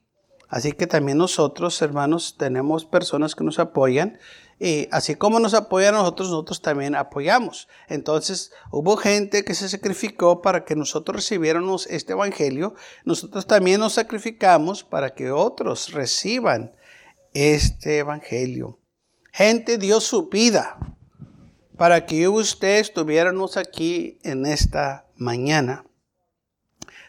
Así 0.47 0.73
que 0.73 0.85
también 0.85 1.17
nosotros, 1.17 1.81
hermanos, 1.81 2.35
tenemos 2.37 2.85
personas 2.85 3.35
que 3.35 3.43
nos 3.43 3.57
apoyan 3.57 4.19
y 4.59 4.89
así 4.91 5.15
como 5.15 5.39
nos 5.39 5.53
apoyan 5.53 5.95
nosotros, 5.95 6.29
nosotros 6.29 6.61
también 6.61 6.93
apoyamos. 6.93 7.69
Entonces 7.87 8.51
hubo 8.69 8.97
gente 8.97 9.45
que 9.45 9.55
se 9.55 9.69
sacrificó 9.69 10.41
para 10.41 10.65
que 10.65 10.75
nosotros 10.75 11.15
recibiéramos 11.15 11.87
este 11.87 12.11
evangelio. 12.13 12.75
Nosotros 13.05 13.47
también 13.47 13.79
nos 13.79 13.93
sacrificamos 13.93 14.83
para 14.83 15.15
que 15.15 15.31
otros 15.31 15.93
reciban 15.93 16.75
este 17.33 17.99
evangelio. 17.99 18.77
Gente 19.31 19.77
dio 19.77 20.01
su 20.01 20.27
vida 20.27 20.77
para 21.77 22.05
que 22.05 22.19
yo 22.19 22.33
y 22.33 22.41
usted 22.41 22.79
estuviéramos 22.79 23.55
aquí 23.55 24.19
en 24.23 24.45
esta 24.45 25.07
mañana 25.15 25.85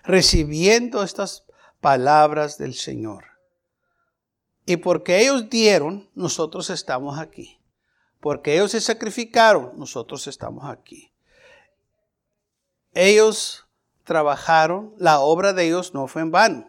recibiendo 0.02 1.02
estas 1.02 1.44
palabras 1.80 2.59
del 2.59 2.75
Señor. 2.75 3.25
Y 4.64 4.76
porque 4.76 5.21
ellos 5.21 5.50
dieron, 5.50 6.09
nosotros 6.14 6.71
estamos 6.71 7.18
aquí. 7.18 7.61
Porque 8.21 8.54
ellos 8.54 8.71
se 8.71 8.80
sacrificaron, 8.80 9.73
nosotros 9.76 10.26
estamos 10.28 10.64
aquí. 10.64 11.12
Ellos 12.94 13.66
trabajaron, 14.04 14.94
la 14.99 15.21
obra 15.21 15.52
de 15.52 15.66
ellos 15.66 15.94
no 15.94 16.06
fue 16.06 16.23
en 16.23 16.30
vano. 16.30 16.68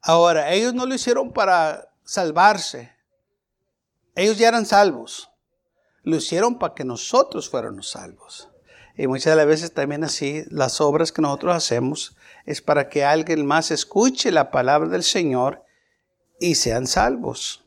Ahora, 0.00 0.52
ellos 0.52 0.72
no 0.74 0.86
lo 0.86 0.94
hicieron 0.94 1.32
para 1.32 1.92
salvarse. 2.04 2.94
Ellos 4.14 4.38
ya 4.38 4.48
eran 4.48 4.64
salvos. 4.64 5.28
Lo 6.02 6.16
hicieron 6.16 6.58
para 6.58 6.74
que 6.74 6.84
nosotros 6.84 7.50
fuéramos 7.50 7.90
salvos. 7.90 8.48
Y 8.96 9.06
muchas 9.06 9.32
de 9.32 9.36
las 9.36 9.46
veces 9.46 9.72
también 9.72 10.04
así, 10.04 10.44
las 10.48 10.80
obras 10.80 11.12
que 11.12 11.20
nosotros 11.20 11.54
hacemos 11.54 12.16
es 12.46 12.62
para 12.62 12.88
que 12.88 13.04
alguien 13.04 13.44
más 13.44 13.70
escuche 13.70 14.32
la 14.32 14.50
palabra 14.50 14.88
del 14.88 15.02
Señor 15.02 15.64
y 16.40 16.54
sean 16.54 16.86
salvos. 16.86 17.64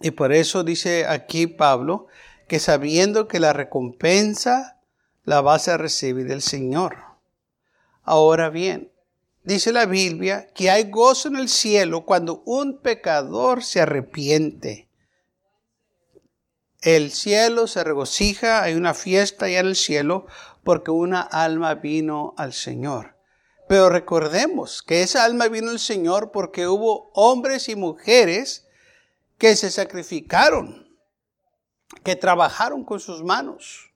Y 0.00 0.10
por 0.10 0.32
eso 0.32 0.64
dice 0.64 1.06
aquí 1.06 1.46
Pablo 1.46 2.08
que 2.48 2.58
sabiendo 2.58 3.28
que 3.28 3.40
la 3.40 3.52
recompensa 3.52 4.80
la 5.24 5.40
vas 5.40 5.68
a 5.68 5.78
recibir 5.78 6.26
del 6.26 6.42
Señor. 6.42 6.98
Ahora 8.02 8.50
bien, 8.50 8.92
dice 9.44 9.72
la 9.72 9.86
Biblia 9.86 10.48
que 10.54 10.70
hay 10.70 10.90
gozo 10.90 11.28
en 11.28 11.36
el 11.36 11.48
cielo 11.48 12.04
cuando 12.04 12.42
un 12.44 12.80
pecador 12.80 13.62
se 13.62 13.80
arrepiente 13.80 14.88
el 16.82 17.12
cielo 17.12 17.68
se 17.68 17.84
regocija, 17.84 18.62
hay 18.62 18.74
una 18.74 18.92
fiesta 18.92 19.46
allá 19.46 19.60
en 19.60 19.66
el 19.66 19.76
cielo 19.76 20.26
porque 20.64 20.90
una 20.90 21.20
alma 21.20 21.74
vino 21.74 22.34
al 22.36 22.52
Señor. 22.52 23.16
Pero 23.68 23.88
recordemos 23.88 24.82
que 24.82 25.02
esa 25.02 25.24
alma 25.24 25.46
vino 25.48 25.70
al 25.70 25.78
Señor 25.78 26.32
porque 26.32 26.66
hubo 26.66 27.10
hombres 27.14 27.68
y 27.68 27.76
mujeres 27.76 28.66
que 29.38 29.54
se 29.54 29.70
sacrificaron, 29.70 30.96
que 32.02 32.16
trabajaron 32.16 32.84
con 32.84 32.98
sus 32.98 33.22
manos 33.22 33.92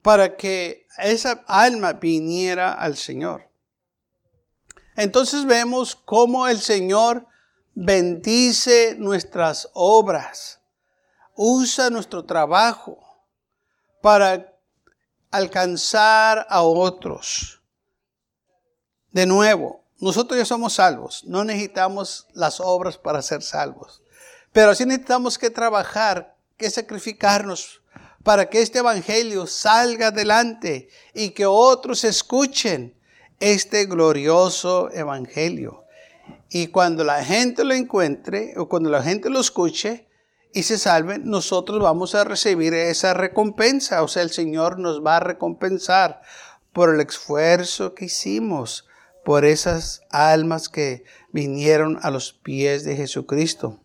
para 0.00 0.36
que 0.36 0.86
esa 0.98 1.44
alma 1.46 1.92
viniera 1.92 2.72
al 2.72 2.96
Señor. 2.96 3.50
Entonces 4.96 5.44
vemos 5.44 5.94
cómo 5.94 6.48
el 6.48 6.60
Señor 6.60 7.26
bendice 7.74 8.96
nuestras 8.98 9.68
obras 9.74 10.59
usa 11.42 11.88
nuestro 11.88 12.22
trabajo 12.22 12.98
para 14.02 14.58
alcanzar 15.30 16.46
a 16.50 16.60
otros. 16.60 17.62
De 19.10 19.24
nuevo, 19.24 19.82
nosotros 20.00 20.38
ya 20.38 20.44
somos 20.44 20.74
salvos, 20.74 21.24
no 21.24 21.42
necesitamos 21.42 22.26
las 22.34 22.60
obras 22.60 22.98
para 22.98 23.22
ser 23.22 23.40
salvos, 23.40 24.02
pero 24.52 24.74
sí 24.74 24.84
necesitamos 24.84 25.38
que 25.38 25.48
trabajar, 25.48 26.36
que 26.58 26.68
sacrificarnos 26.68 27.80
para 28.22 28.50
que 28.50 28.60
este 28.60 28.80
evangelio 28.80 29.46
salga 29.46 30.08
adelante 30.08 30.90
y 31.14 31.30
que 31.30 31.46
otros 31.46 32.04
escuchen 32.04 32.94
este 33.38 33.86
glorioso 33.86 34.90
evangelio. 34.92 35.86
Y 36.50 36.66
cuando 36.66 37.02
la 37.02 37.24
gente 37.24 37.64
lo 37.64 37.72
encuentre 37.72 38.52
o 38.58 38.68
cuando 38.68 38.90
la 38.90 39.02
gente 39.02 39.30
lo 39.30 39.40
escuche, 39.40 40.09
y 40.52 40.64
se 40.64 40.78
salven, 40.78 41.28
nosotros 41.28 41.80
vamos 41.80 42.14
a 42.14 42.24
recibir 42.24 42.74
esa 42.74 43.14
recompensa. 43.14 44.02
O 44.02 44.08
sea, 44.08 44.22
el 44.22 44.30
Señor 44.30 44.78
nos 44.78 45.04
va 45.04 45.18
a 45.18 45.20
recompensar 45.20 46.22
por 46.72 46.94
el 46.94 47.00
esfuerzo 47.00 47.94
que 47.94 48.06
hicimos, 48.06 48.86
por 49.24 49.44
esas 49.44 50.02
almas 50.10 50.68
que 50.68 51.04
vinieron 51.32 51.98
a 52.02 52.10
los 52.10 52.32
pies 52.32 52.84
de 52.84 52.96
Jesucristo. 52.96 53.80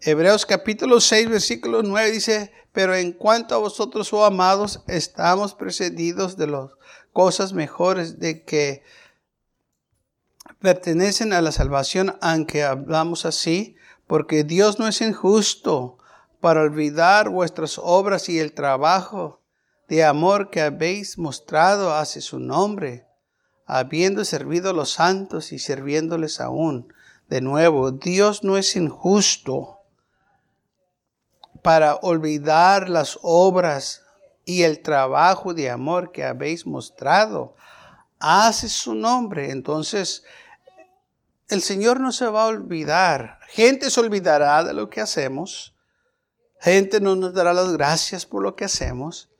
Hebreos 0.00 0.46
capítulo 0.46 1.00
6, 1.00 1.28
versículo 1.28 1.82
9 1.82 2.10
dice, 2.12 2.52
pero 2.72 2.94
en 2.94 3.12
cuanto 3.12 3.54
a 3.54 3.58
vosotros, 3.58 4.12
oh 4.12 4.24
amados, 4.24 4.82
estamos 4.86 5.54
precedidos 5.54 6.36
de 6.36 6.46
las 6.46 6.70
cosas 7.12 7.52
mejores 7.52 8.18
de 8.20 8.44
que 8.44 8.82
pertenecen 10.60 11.32
a 11.32 11.42
la 11.42 11.52
salvación, 11.52 12.16
aunque 12.20 12.62
hablamos 12.62 13.24
así, 13.24 13.76
porque 14.08 14.42
Dios 14.42 14.80
no 14.80 14.88
es 14.88 15.00
injusto 15.00 15.98
para 16.40 16.62
olvidar 16.62 17.28
vuestras 17.28 17.78
obras 17.80 18.28
y 18.28 18.40
el 18.40 18.52
trabajo 18.52 19.40
de 19.86 20.04
amor 20.04 20.50
que 20.50 20.62
habéis 20.62 21.18
mostrado 21.18 21.94
hacia 21.94 22.20
su 22.20 22.40
nombre, 22.40 23.06
habiendo 23.66 24.24
servido 24.24 24.70
a 24.70 24.72
los 24.72 24.94
santos 24.94 25.52
y 25.52 25.58
sirviéndoles 25.58 26.40
aún. 26.40 26.92
De 27.28 27.40
nuevo, 27.40 27.90
Dios 27.90 28.42
no 28.42 28.56
es 28.56 28.74
injusto 28.76 29.78
para 31.62 31.96
olvidar 31.96 32.88
las 32.88 33.18
obras 33.22 34.02
y 34.46 34.62
el 34.62 34.80
trabajo 34.80 35.52
de 35.52 35.68
amor 35.68 36.12
que 36.12 36.24
habéis 36.24 36.66
mostrado 36.66 37.54
hace 38.18 38.70
su 38.70 38.94
nombre. 38.94 39.50
Entonces, 39.50 40.24
el 41.48 41.62
Señor 41.62 42.00
no 42.00 42.12
se 42.12 42.26
va 42.26 42.44
a 42.44 42.48
olvidar. 42.48 43.40
Gente 43.48 43.90
se 43.90 44.00
olvidará 44.00 44.62
de 44.64 44.74
lo 44.74 44.90
que 44.90 45.00
hacemos. 45.00 45.74
Gente 46.60 47.00
no 47.00 47.16
nos 47.16 47.32
dará 47.32 47.54
las 47.54 47.72
gracias 47.72 48.26
por 48.26 48.42
lo 48.42 48.54
que 48.54 48.66
hacemos. 48.66 49.30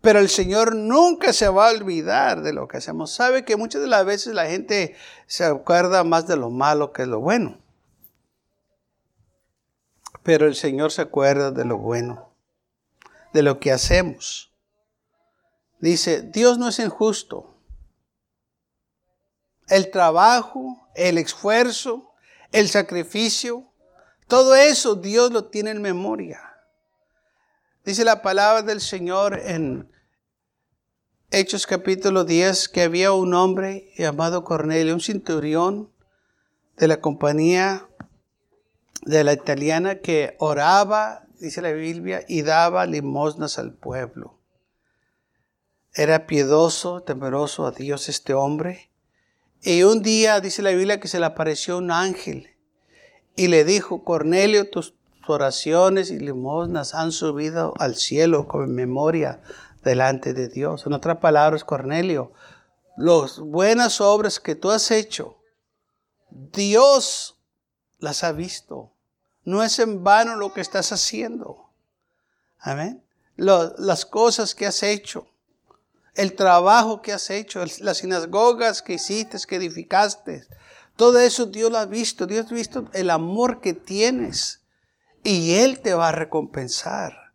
Pero 0.00 0.18
el 0.18 0.28
Señor 0.28 0.74
nunca 0.74 1.32
se 1.32 1.48
va 1.48 1.68
a 1.68 1.72
olvidar 1.72 2.42
de 2.42 2.52
lo 2.52 2.68
que 2.68 2.78
hacemos. 2.78 3.12
Sabe 3.12 3.44
que 3.44 3.56
muchas 3.56 3.82
de 3.82 3.88
las 3.88 4.04
veces 4.04 4.34
la 4.34 4.46
gente 4.46 4.96
se 5.26 5.44
acuerda 5.44 6.04
más 6.04 6.26
de 6.26 6.36
lo 6.36 6.50
malo 6.50 6.92
que 6.92 7.02
de 7.02 7.08
lo 7.08 7.20
bueno. 7.20 7.58
Pero 10.22 10.46
el 10.46 10.54
Señor 10.54 10.90
se 10.90 11.02
acuerda 11.02 11.50
de 11.50 11.64
lo 11.64 11.78
bueno, 11.78 12.30
de 13.32 13.42
lo 13.42 13.60
que 13.60 13.72
hacemos. 13.72 14.52
Dice, 15.80 16.22
Dios 16.22 16.58
no 16.58 16.68
es 16.68 16.78
injusto. 16.78 17.55
El 19.68 19.90
trabajo 19.90 20.86
el 20.96 21.18
esfuerzo, 21.18 22.10
el 22.52 22.68
sacrificio, 22.68 23.70
todo 24.26 24.54
eso 24.54 24.96
Dios 24.96 25.30
lo 25.30 25.46
tiene 25.46 25.70
en 25.70 25.82
memoria. 25.82 26.40
Dice 27.84 28.04
la 28.04 28.22
palabra 28.22 28.62
del 28.62 28.80
Señor 28.80 29.38
en 29.38 29.92
Hechos 31.30 31.66
capítulo 31.66 32.24
10 32.24 32.68
que 32.68 32.82
había 32.82 33.12
un 33.12 33.34
hombre 33.34 33.92
llamado 33.96 34.42
Cornelio, 34.42 34.94
un 34.94 35.00
centurión 35.00 35.92
de 36.76 36.88
la 36.88 37.00
compañía 37.00 37.88
de 39.02 39.22
la 39.22 39.34
italiana 39.34 40.00
que 40.00 40.34
oraba, 40.38 41.26
dice 41.38 41.62
la 41.62 41.72
Biblia, 41.72 42.24
y 42.26 42.42
daba 42.42 42.86
limosnas 42.86 43.58
al 43.58 43.74
pueblo. 43.74 44.40
Era 45.94 46.26
piedoso, 46.26 47.02
temeroso 47.02 47.66
a 47.66 47.70
Dios 47.70 48.08
este 48.08 48.34
hombre. 48.34 48.90
Y 49.62 49.82
un 49.82 50.02
día 50.02 50.40
dice 50.40 50.62
la 50.62 50.70
Biblia 50.70 51.00
que 51.00 51.08
se 51.08 51.18
le 51.18 51.26
apareció 51.26 51.78
un 51.78 51.90
ángel 51.90 52.50
y 53.34 53.48
le 53.48 53.64
dijo, 53.64 54.04
Cornelio, 54.04 54.70
tus 54.70 54.94
oraciones 55.26 56.10
y 56.10 56.18
limosnas 56.18 56.94
han 56.94 57.12
subido 57.12 57.74
al 57.78 57.96
cielo 57.96 58.46
con 58.46 58.74
memoria 58.74 59.40
delante 59.82 60.34
de 60.34 60.48
Dios. 60.48 60.86
En 60.86 60.92
otras 60.92 61.18
palabras, 61.18 61.64
Cornelio, 61.64 62.32
las 62.96 63.38
buenas 63.38 64.00
obras 64.00 64.40
que 64.40 64.54
tú 64.54 64.70
has 64.70 64.90
hecho, 64.90 65.36
Dios 66.30 67.38
las 67.98 68.24
ha 68.24 68.32
visto. 68.32 68.92
No 69.44 69.62
es 69.62 69.78
en 69.78 70.02
vano 70.02 70.36
lo 70.36 70.52
que 70.52 70.60
estás 70.60 70.92
haciendo. 70.92 71.70
Amén. 72.58 73.02
las 73.36 74.06
cosas 74.06 74.54
que 74.54 74.66
has 74.66 74.82
hecho, 74.82 75.28
el 76.16 76.34
trabajo 76.34 77.02
que 77.02 77.12
has 77.12 77.30
hecho, 77.30 77.62
las 77.80 77.98
sinagogas 77.98 78.82
que 78.82 78.94
hiciste, 78.94 79.38
que 79.46 79.56
edificaste, 79.56 80.46
todo 80.96 81.18
eso 81.18 81.46
Dios 81.46 81.70
lo 81.70 81.78
ha 81.78 81.84
visto. 81.84 82.26
Dios 82.26 82.46
ha 82.50 82.54
visto 82.54 82.88
el 82.92 83.10
amor 83.10 83.60
que 83.60 83.74
tienes. 83.74 84.62
Y 85.22 85.54
Él 85.56 85.80
te 85.80 85.94
va 85.94 86.08
a 86.08 86.12
recompensar 86.12 87.34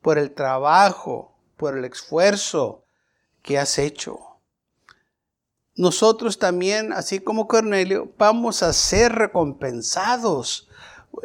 por 0.00 0.18
el 0.18 0.32
trabajo, 0.32 1.36
por 1.56 1.76
el 1.76 1.84
esfuerzo 1.84 2.84
que 3.42 3.58
has 3.58 3.78
hecho. 3.78 4.18
Nosotros 5.74 6.38
también, 6.38 6.92
así 6.92 7.18
como 7.18 7.48
Cornelio, 7.48 8.12
vamos 8.16 8.62
a 8.62 8.72
ser 8.72 9.12
recompensados. 9.12 10.68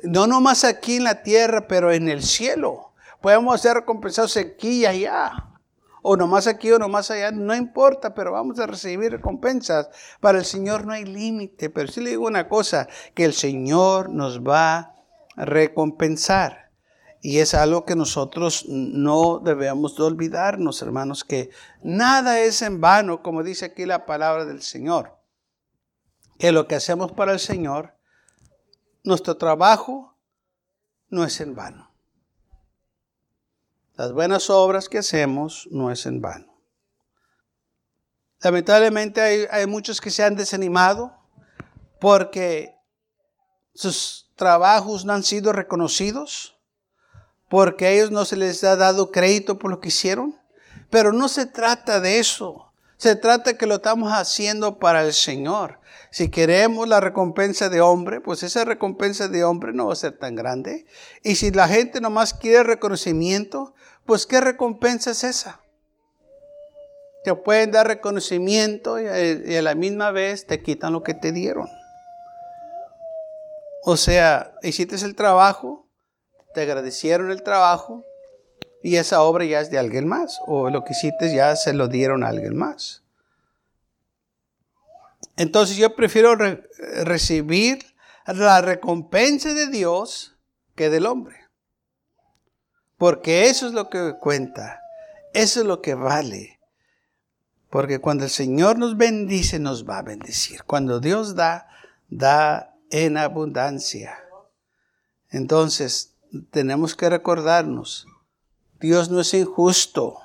No 0.04 0.26
nomás 0.26 0.64
aquí 0.64 0.96
en 0.96 1.04
la 1.04 1.22
tierra, 1.22 1.68
pero 1.68 1.92
en 1.92 2.10
el 2.10 2.24
cielo. 2.24 2.94
Podemos 3.22 3.62
ser 3.62 3.76
recompensados 3.76 4.38
aquí 4.38 4.82
y 4.82 4.86
allá. 4.86 5.49
O 6.12 6.18
nomás 6.18 6.48
aquí 6.48 6.72
o 6.72 6.80
nomás 6.80 7.12
allá, 7.12 7.30
no 7.30 7.54
importa, 7.54 8.16
pero 8.16 8.32
vamos 8.32 8.58
a 8.58 8.66
recibir 8.66 9.12
recompensas. 9.12 9.92
Para 10.20 10.40
el 10.40 10.46
Señor 10.46 10.88
no 10.88 10.94
hay 10.94 11.06
límite. 11.06 11.70
Pero 11.70 11.88
sí 11.88 12.02
le 12.02 12.10
digo 12.10 12.26
una 12.26 12.50
cosa, 12.50 12.88
que 13.14 13.26
el 13.26 13.34
Señor 13.34 14.10
nos 14.10 14.42
va 14.42 14.96
a 15.36 15.46
recompensar. 15.46 16.72
Y 17.22 17.38
es 17.38 17.54
algo 17.54 17.86
que 17.86 17.96
nosotros 17.96 18.66
no 18.68 19.38
debemos 19.38 19.98
de 19.98 20.04
olvidarnos, 20.04 20.82
hermanos, 20.82 21.24
que 21.24 21.52
nada 21.84 22.40
es 22.40 22.64
en 22.64 22.82
vano, 22.82 23.22
como 23.22 23.44
dice 23.44 23.66
aquí 23.66 23.86
la 23.86 24.08
palabra 24.08 24.46
del 24.46 24.64
Señor. 24.64 25.16
Que 26.40 26.52
lo 26.52 26.68
que 26.68 26.74
hacemos 26.74 27.12
para 27.12 27.34
el 27.34 27.40
Señor, 27.40 27.94
nuestro 29.04 29.38
trabajo 29.38 30.18
no 31.10 31.24
es 31.24 31.40
en 31.40 31.54
vano. 31.54 31.89
Las 34.00 34.14
buenas 34.14 34.50
obras 34.50 34.88
que 34.88 35.00
hacemos 35.00 35.68
no 35.72 35.92
es 35.92 36.06
en 36.06 36.22
vano. 36.22 36.58
Lamentablemente 38.40 39.50
hay, 39.52 39.68
muchos 39.68 40.00
que 40.00 40.10
se 40.10 40.24
han 40.24 40.38
desanimado 40.38 41.18
porque 42.00 42.78
sus 43.74 44.32
trabajos 44.38 45.04
no 45.04 45.12
han 45.12 45.24
sido 45.24 45.52
reconocidos 45.52 46.58
porque 47.50 47.88
a 47.88 47.90
ellos 47.90 48.10
no 48.10 48.24
se 48.24 48.38
les 48.38 48.64
ha 48.64 48.78
dado 48.78 49.12
crédito 49.12 49.60
por 49.60 49.70
lo 49.70 49.82
que 49.82 49.90
hicieron. 49.90 50.40
Pero 50.90 51.12
no 51.12 51.28
se 51.28 51.46
trata 51.46 52.00
de 52.00 52.20
eso. 52.20 52.72
Se 52.96 53.18
trata 53.18 53.58
que 53.58 53.66
lo 53.66 53.76
estamos 53.76 54.14
haciendo 54.14 54.80
para 54.80 55.04
el 55.04 55.12
Señor. 55.12 55.82
Si 56.10 56.30
queremos 56.30 56.88
la 56.88 57.02
recompensa 57.02 57.68
de 57.68 57.82
hombre, 57.82 58.22
pues 58.22 58.44
esa 58.44 58.64
recompensa 58.64 59.28
de 59.28 59.44
hombre 59.44 59.74
no 59.74 59.88
va 59.88 59.94
a 59.94 59.98
ser 59.98 60.18
tan 60.18 60.36
grande. 60.36 60.86
Y 61.22 61.36
si 61.36 61.52
la 61.52 61.68
gente 61.68 62.00
nomás 62.00 62.34
quiere 62.34 62.64
reconocimiento, 62.64 63.76
pues 64.10 64.26
¿qué 64.26 64.42
recompensa 64.42 65.12
es 65.12 65.24
esa? 65.24 65.62
Te 67.24 67.36
pueden 67.36 67.70
dar 67.70 67.86
reconocimiento 67.86 69.00
y 69.00 69.06
a 69.56 69.62
la 69.62 69.76
misma 69.76 70.10
vez 70.10 70.48
te 70.48 70.64
quitan 70.64 70.94
lo 70.94 71.04
que 71.04 71.14
te 71.14 71.32
dieron. 71.32 71.70
O 73.84 73.98
sea, 73.98 74.56
hiciste 74.64 74.96
el 74.96 75.16
trabajo, 75.16 75.86
te 76.56 76.62
agradecieron 76.62 77.30
el 77.30 77.44
trabajo 77.44 78.04
y 78.82 78.96
esa 78.96 79.22
obra 79.22 79.46
ya 79.46 79.60
es 79.60 79.70
de 79.70 79.78
alguien 79.78 80.08
más, 80.08 80.40
o 80.48 80.72
lo 80.72 80.84
que 80.84 80.94
hiciste 80.94 81.32
ya 81.32 81.56
se 81.56 81.74
lo 81.74 81.88
dieron 81.88 82.24
a 82.24 82.30
alguien 82.30 82.58
más. 82.58 83.04
Entonces 85.38 85.78
yo 85.78 85.96
prefiero 85.96 86.36
recibir 87.04 87.86
la 88.26 88.60
recompensa 88.62 89.54
de 89.54 89.68
Dios 89.68 90.36
que 90.74 90.90
del 90.90 91.06
hombre. 91.06 91.49
Porque 93.00 93.48
eso 93.48 93.66
es 93.66 93.74
lo 93.74 93.90
que 93.90 94.16
cuenta, 94.20 94.82
eso 95.34 95.62
es 95.62 95.66
lo 95.66 95.82
que 95.82 95.96
vale. 95.96 96.60
Porque 97.70 98.00
cuando 98.00 98.26
el 98.26 98.30
Señor 98.30 98.78
nos 98.78 98.98
bendice, 98.98 99.58
nos 99.58 99.88
va 99.88 100.00
a 100.00 100.04
bendecir. 100.04 100.64
Cuando 100.66 101.00
Dios 101.00 101.34
da, 101.34 101.70
da 102.10 102.76
en 102.92 103.16
abundancia. 103.16 104.20
Entonces, 105.30 106.18
tenemos 106.52 106.94
que 106.94 107.10
recordarnos, 107.10 108.06
Dios 108.82 109.10
no 109.10 109.22
es 109.22 109.34
injusto. 109.34 110.20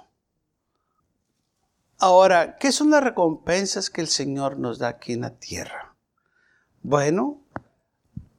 Ahora, 1.99 2.57
¿qué 2.57 2.73
son 2.73 2.91
las 2.91 3.05
recompensas 3.05 3.89
que 3.89 4.01
el 4.01 4.09
Señor 4.09 4.59
nos 4.59 4.81
da 4.81 4.89
aquí 4.89 5.13
en 5.13 5.21
la 5.21 5.31
tierra? 5.39 5.95
Bueno, 6.83 7.41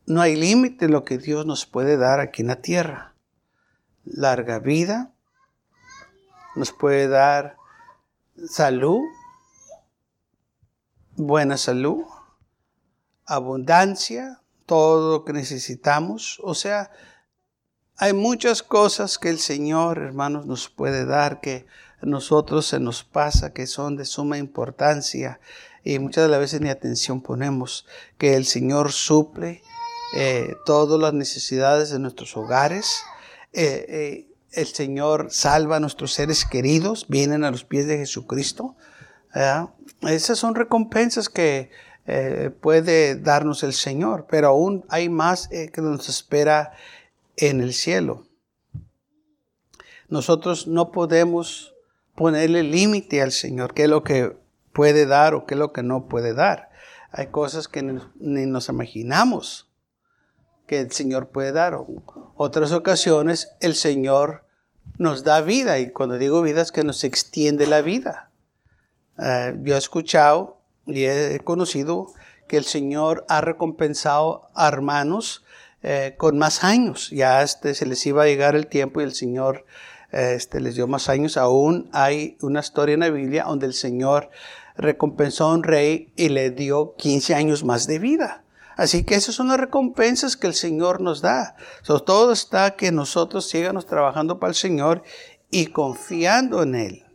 no 0.05 0.21
hay 0.21 0.35
límite 0.35 0.85
en 0.85 0.91
lo 0.91 1.05
que 1.05 1.17
Dios 1.17 1.45
nos 1.45 1.65
puede 1.65 1.95
dar 1.95 2.19
aquí 2.19 2.41
en 2.41 2.49
la 2.49 2.61
tierra. 2.61 3.14
Larga 4.05 4.59
vida, 4.59 5.11
nos 6.55 6.71
puede 6.71 7.07
dar 7.07 7.57
salud, 8.47 9.01
buena 11.15 11.57
salud, 11.57 12.03
abundancia, 13.25 14.41
todo 14.65 15.11
lo 15.11 15.25
que 15.25 15.33
necesitamos. 15.33 16.39
O 16.43 16.53
sea, 16.53 16.91
hay 17.97 18.13
muchas 18.13 18.63
cosas 18.63 19.17
que 19.17 19.29
el 19.29 19.39
Señor, 19.39 19.99
hermanos, 19.99 20.45
nos 20.45 20.69
puede 20.69 21.05
dar 21.05 21.41
que 21.41 21.65
a 22.01 22.05
nosotros 22.05 22.65
se 22.65 22.79
nos 22.79 23.03
pasa, 23.03 23.53
que 23.53 23.67
son 23.67 23.95
de 23.95 24.05
suma 24.05 24.37
importancia 24.37 25.39
y 25.83 25.99
muchas 25.99 26.23
de 26.23 26.29
las 26.29 26.39
veces 26.39 26.61
ni 26.61 26.69
atención 26.69 27.21
ponemos, 27.21 27.85
que 28.17 28.35
el 28.35 28.45
Señor 28.45 28.91
suple 28.91 29.61
eh, 30.15 30.55
todas 30.65 30.99
las 30.99 31.13
necesidades 31.13 31.91
de 31.91 31.99
nuestros 31.99 32.35
hogares. 32.35 33.03
Eh, 33.57 33.85
eh, 33.87 34.27
el 34.51 34.67
Señor 34.67 35.27
salva 35.31 35.77
a 35.77 35.79
nuestros 35.79 36.13
seres 36.13 36.45
queridos, 36.45 37.07
vienen 37.07 37.45
a 37.45 37.51
los 37.51 37.63
pies 37.63 37.87
de 37.87 37.97
Jesucristo. 37.97 38.75
Esas 40.01 40.39
son 40.39 40.55
recompensas 40.55 41.27
que 41.27 41.71
puede 42.61 43.15
darnos 43.15 43.63
el 43.63 43.73
Señor, 43.73 44.27
pero 44.29 44.47
aún 44.47 44.85
hay 44.87 45.09
más 45.09 45.49
que 45.49 45.81
nos 45.81 46.07
espera 46.07 46.71
en 47.35 47.59
el 47.59 47.73
cielo. 47.73 48.25
Nosotros 50.07 50.67
no 50.67 50.91
podemos 50.91 51.75
ponerle 52.15 52.63
límite 52.63 53.21
al 53.21 53.33
Señor, 53.33 53.73
qué 53.73 53.83
es 53.83 53.89
lo 53.89 54.03
que 54.03 54.37
puede 54.71 55.05
dar 55.05 55.33
o 55.33 55.45
qué 55.45 55.55
es 55.55 55.59
lo 55.59 55.73
que 55.73 55.83
no 55.83 56.07
puede 56.07 56.33
dar. 56.33 56.69
Hay 57.11 57.27
cosas 57.27 57.67
que 57.67 57.81
ni 57.81 58.45
nos 58.45 58.69
imaginamos 58.69 59.64
que 60.67 60.79
el 60.79 60.91
Señor 60.91 61.29
puede 61.29 61.51
dar. 61.51 61.77
Otras 62.35 62.71
ocasiones 62.71 63.51
el 63.59 63.75
Señor 63.75 64.45
nos 64.97 65.23
da 65.23 65.41
vida 65.41 65.79
y 65.79 65.91
cuando 65.91 66.17
digo 66.17 66.41
vida 66.41 66.61
es 66.61 66.71
que 66.71 66.83
nos 66.83 67.03
extiende 67.03 67.67
la 67.67 67.81
vida. 67.81 68.31
Eh, 69.17 69.55
yo 69.61 69.75
he 69.75 69.77
escuchado 69.77 70.61
y 70.85 71.05
he 71.05 71.39
conocido 71.43 72.07
que 72.47 72.57
el 72.57 72.65
Señor 72.65 73.25
ha 73.27 73.41
recompensado 73.41 74.49
a 74.53 74.67
hermanos 74.67 75.43
eh, 75.83 76.15
con 76.17 76.37
más 76.37 76.63
años. 76.63 77.09
Ya 77.11 77.41
este, 77.41 77.73
se 77.73 77.85
les 77.85 78.05
iba 78.05 78.23
a 78.23 78.27
llegar 78.27 78.55
el 78.55 78.67
tiempo 78.67 79.01
y 79.01 79.03
el 79.03 79.13
Señor 79.13 79.65
este, 80.11 80.61
les 80.61 80.75
dio 80.75 80.87
más 80.87 81.09
años. 81.09 81.37
Aún 81.37 81.89
hay 81.91 82.37
una 82.41 82.61
historia 82.61 82.93
en 82.93 83.01
la 83.01 83.09
Biblia 83.09 83.43
donde 83.43 83.65
el 83.65 83.73
Señor 83.73 84.29
recompensó 84.77 85.45
a 85.45 85.53
un 85.53 85.63
rey 85.63 86.11
y 86.15 86.29
le 86.29 86.51
dio 86.51 86.95
15 86.97 87.35
años 87.35 87.63
más 87.63 87.87
de 87.87 87.99
vida. 87.99 88.44
Así 88.75 89.03
que 89.03 89.15
esas 89.15 89.35
son 89.35 89.47
las 89.47 89.59
recompensas 89.59 90.35
que 90.35 90.47
el 90.47 90.53
Señor 90.53 91.01
nos 91.01 91.21
da. 91.21 91.55
todo 92.05 92.31
está 92.31 92.75
que 92.75 92.91
nosotros 92.91 93.47
sigamos 93.47 93.85
trabajando 93.85 94.39
para 94.39 94.51
el 94.51 94.55
Señor 94.55 95.03
y 95.49 95.67
confiando 95.67 96.63
en 96.63 96.75
Él. 96.75 97.05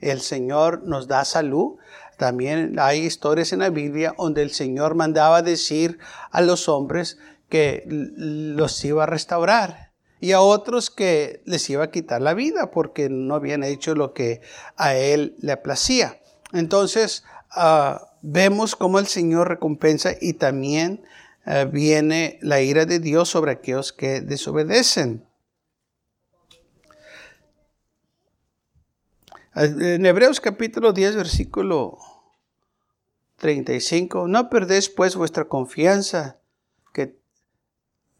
El 0.00 0.20
Señor 0.20 0.82
nos 0.84 1.06
da 1.06 1.24
salud. 1.24 1.76
También 2.18 2.78
hay 2.78 3.00
historias 3.00 3.52
en 3.52 3.60
la 3.60 3.70
Biblia 3.70 4.14
donde 4.18 4.42
el 4.42 4.50
Señor 4.50 4.94
mandaba 4.94 5.42
decir 5.42 5.98
a 6.30 6.40
los 6.40 6.68
hombres 6.68 7.18
que 7.48 7.84
los 7.86 8.84
iba 8.84 9.04
a 9.04 9.06
restaurar. 9.06 9.84
y 10.20 10.32
a 10.32 10.40
otros 10.40 10.88
que 10.88 11.42
les 11.44 11.68
iba 11.68 11.84
a 11.84 11.90
quitar 11.90 12.22
la 12.22 12.32
vida 12.32 12.70
porque 12.70 13.10
no 13.10 13.34
habían 13.34 13.62
hecho 13.62 13.94
lo 13.94 14.14
que 14.14 14.40
a 14.74 14.94
él 14.94 15.36
le 15.40 15.54
placía. 15.58 16.18
Entonces, 16.54 17.24
ah, 17.50 18.13
vemos 18.26 18.74
cómo 18.74 18.98
el 18.98 19.06
Señor 19.06 19.48
recompensa 19.48 20.12
y 20.18 20.34
también 20.34 21.04
ah, 21.44 21.64
viene 21.64 22.38
la 22.40 22.62
ira 22.62 22.86
de 22.86 22.98
Dios 22.98 23.28
sobre 23.28 23.52
aquellos 23.52 23.92
que 23.92 24.22
desobedecen. 24.22 25.26
En 29.54 30.04
Hebreos 30.04 30.40
capítulo 30.40 30.92
10, 30.92 31.14
versículo 31.14 31.98
35, 33.36 34.26
no 34.26 34.48
perdéis 34.48 34.88
pues 34.88 35.14
vuestra 35.14 35.44
confianza, 35.44 36.40
que, 36.92 37.16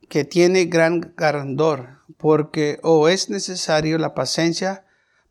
que 0.09 0.25
tiene 0.25 0.67
gran 0.67 1.15
grandor, 1.17 2.03
porque 2.19 2.79
o 2.85 3.09
es 3.09 3.31
necesario 3.31 3.99
la 3.99 4.15
paciencia 4.15 4.85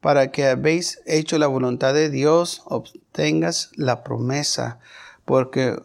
para 0.04 0.32
que 0.32 0.46
habéis 0.48 1.02
hecho 1.06 1.40
la 1.40 1.48
voluntad 1.48 1.94
de 1.94 2.10
Dios, 2.10 2.62
obtengas 2.66 3.72
la 3.78 4.04
promesa, 4.04 4.80
porque 5.24 5.82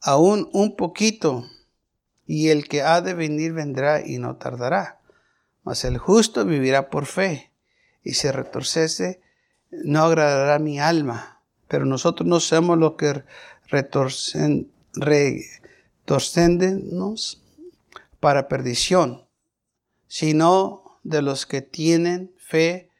aún 0.00 0.48
un 0.52 0.76
poquito, 0.76 1.44
y 2.28 2.50
el 2.50 2.68
que 2.68 2.82
ha 2.82 3.00
de 3.00 3.14
venir 3.14 3.54
vendrá 3.54 4.06
y 4.06 4.18
no 4.18 4.36
tardará. 4.36 5.00
Mas 5.64 5.84
el 5.84 5.98
justo 5.98 6.44
vivirá 6.44 6.90
por 6.90 7.06
fe, 7.06 7.50
y 8.04 8.14
si 8.14 8.30
retorcese, 8.30 9.20
no 9.72 10.04
agradará 10.04 10.60
mi 10.60 10.78
alma. 10.78 11.42
Pero 11.66 11.86
nosotros 11.86 12.28
no 12.28 12.38
somos 12.38 12.78
los 12.78 12.92
que 12.92 13.24
retorcen, 13.66 14.70
para 18.20 18.46
perdición, 18.46 19.26
sino 20.06 21.00
de 21.02 21.20
los 21.20 21.46
que 21.46 21.62
tienen 21.62 22.32
fe 22.38 22.90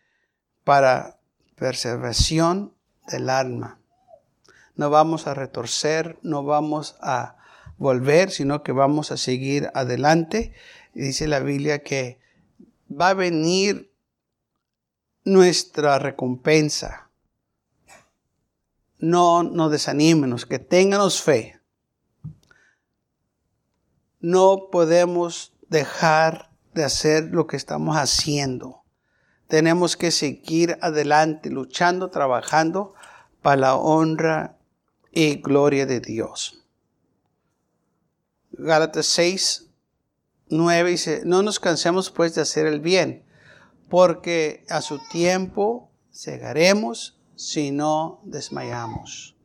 para 0.66 1.20
preservación 1.54 2.74
del 3.06 3.30
alma. 3.30 3.78
No 4.74 4.90
vamos 4.90 5.28
a 5.28 5.34
retorcer, 5.34 6.18
no 6.22 6.42
vamos 6.42 6.96
a 7.00 7.36
volver, 7.78 8.32
sino 8.32 8.64
que 8.64 8.72
vamos 8.72 9.12
a 9.12 9.16
seguir 9.16 9.70
adelante. 9.74 10.54
Y 10.92 11.02
dice 11.02 11.28
la 11.28 11.38
Biblia 11.38 11.84
que 11.84 12.18
va 12.90 13.10
a 13.10 13.14
venir 13.14 13.92
nuestra 15.22 16.00
recompensa. 16.00 17.10
No 18.98 19.44
nos 19.44 19.70
desanímenos, 19.70 20.46
que 20.46 20.58
tenganos 20.58 21.22
fe. 21.22 21.60
No 24.18 24.68
podemos 24.72 25.54
dejar 25.68 26.50
de 26.74 26.82
hacer 26.82 27.28
lo 27.30 27.46
que 27.46 27.56
estamos 27.56 27.96
haciendo. 27.96 28.82
Tenemos 29.48 29.96
que 29.96 30.10
seguir 30.10 30.78
adelante, 30.80 31.50
luchando, 31.50 32.10
trabajando 32.10 32.94
para 33.42 33.56
la 33.60 33.76
honra 33.76 34.58
y 35.12 35.36
gloria 35.36 35.86
de 35.86 36.00
Dios. 36.00 36.64
Gálatas 38.50 39.06
6, 39.06 39.70
9 40.48 40.90
dice, 40.90 41.22
no 41.24 41.42
nos 41.42 41.60
cansemos 41.60 42.10
pues 42.10 42.34
de 42.34 42.40
hacer 42.40 42.66
el 42.66 42.80
bien 42.80 43.24
porque 43.88 44.64
a 44.68 44.80
su 44.80 44.98
tiempo 45.10 45.90
cegaremos 46.12 47.20
si 47.36 47.70
no 47.70 48.20
desmayamos. 48.24 49.36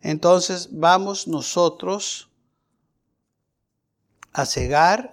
Entonces 0.00 0.68
vamos 0.72 1.28
nosotros 1.28 2.30
a 4.32 4.46
cegar 4.46 5.12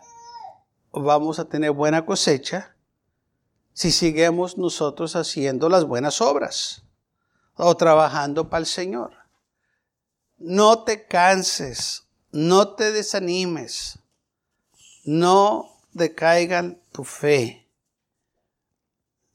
vamos 0.92 1.40
a 1.40 1.46
tener 1.46 1.72
buena 1.72 2.06
cosecha 2.06 2.76
si 3.78 3.92
seguimos 3.92 4.58
nosotros 4.58 5.16
haciendo 5.16 5.70
las 5.70 5.86
buenas 5.86 6.20
obras 6.20 6.82
o 7.54 7.78
trabajando 7.78 8.50
para 8.50 8.62
el 8.62 8.66
Señor. 8.66 9.13
No 10.40 10.84
te 10.84 11.06
canses, 11.06 12.08
no 12.32 12.70
te 12.70 12.92
desanimes, 12.92 14.00
no 15.04 15.78
decaigan 15.94 16.82
tu 16.92 17.04
fe. 17.04 17.68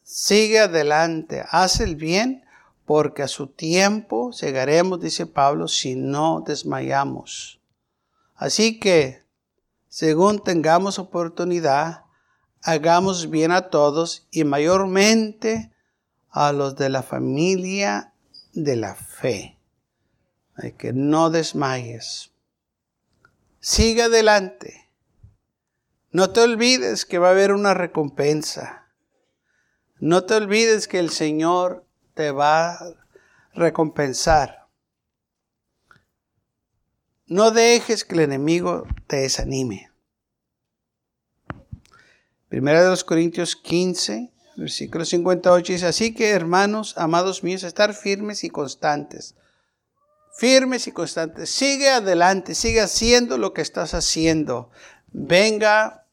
Sigue 0.02 0.58
adelante, 0.58 1.44
haz 1.48 1.78
el 1.78 1.94
bien, 1.94 2.44
porque 2.84 3.22
a 3.22 3.28
su 3.28 3.46
tiempo 3.46 4.32
llegaremos, 4.32 5.00
dice 5.00 5.26
Pablo, 5.26 5.68
si 5.68 5.94
no 5.94 6.42
desmayamos. 6.44 7.60
Así 8.34 8.80
que, 8.80 9.22
según 9.88 10.42
tengamos 10.42 10.98
oportunidad, 10.98 12.06
hagamos 12.62 13.30
bien 13.30 13.50
a 13.50 13.68
todos 13.70 14.26
y 14.30 14.44
mayormente 14.44 15.72
a 16.30 16.52
los 16.52 16.76
de 16.76 16.88
la 16.88 17.02
familia 17.02 18.14
de 18.52 18.76
la 18.76 18.94
fe. 18.94 19.58
Hay 20.54 20.72
que 20.72 20.92
no 20.92 21.30
desmayes. 21.30 22.32
Sigue 23.60 24.02
adelante. 24.02 24.90
No 26.10 26.30
te 26.30 26.40
olvides 26.40 27.04
que 27.06 27.18
va 27.18 27.28
a 27.28 27.32
haber 27.32 27.52
una 27.52 27.74
recompensa. 27.74 28.90
No 29.98 30.24
te 30.24 30.34
olvides 30.34 30.88
que 30.88 30.98
el 30.98 31.10
Señor 31.10 31.86
te 32.14 32.32
va 32.32 32.72
a 32.72 32.78
recompensar. 33.54 34.68
No 37.26 37.50
dejes 37.50 38.04
que 38.04 38.14
el 38.14 38.20
enemigo 38.20 38.86
te 39.06 39.18
desanime. 39.18 39.91
Primera 42.52 42.82
de 42.82 42.90
los 42.90 43.02
Corintios 43.02 43.56
15, 43.56 44.30
versículo 44.56 45.06
58 45.06 45.72
dice, 45.72 45.86
así 45.86 46.14
que 46.14 46.32
hermanos, 46.32 46.92
amados 46.98 47.42
míos, 47.42 47.62
estar 47.62 47.94
firmes 47.94 48.44
y 48.44 48.50
constantes. 48.50 49.36
Firmes 50.36 50.86
y 50.86 50.92
constantes. 50.92 51.48
Sigue 51.48 51.88
adelante, 51.88 52.54
sigue 52.54 52.82
haciendo 52.82 53.38
lo 53.38 53.54
que 53.54 53.62
estás 53.62 53.94
haciendo. 53.94 54.70
Venga 55.12 56.04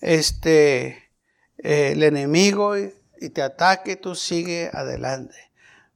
este 0.00 1.10
el 1.58 2.04
enemigo 2.04 2.78
y 2.78 3.30
te 3.30 3.42
ataque, 3.42 3.96
tú 3.96 4.14
sigue 4.14 4.70
adelante. 4.72 5.34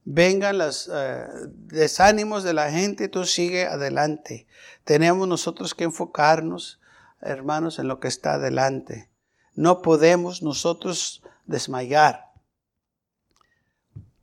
Vengan 0.03 0.57
los 0.57 0.91
eh, 0.93 1.27
desánimos 1.47 2.43
de 2.43 2.53
la 2.55 2.71
gente, 2.71 3.07
tú 3.07 3.23
sigue 3.23 3.67
adelante. 3.67 4.47
Tenemos 4.83 5.29
nosotros 5.29 5.73
que 5.73 5.85
enfocarnos, 5.85 6.81
hermanos, 7.21 7.79
en 7.79 7.87
lo 7.87 8.01
que 8.01 8.09
está 8.09 8.33
adelante. 8.33 9.14
No 9.55 9.81
podemos 9.81 10.41
nosotros 10.41 11.23
desmayar, 11.45 12.31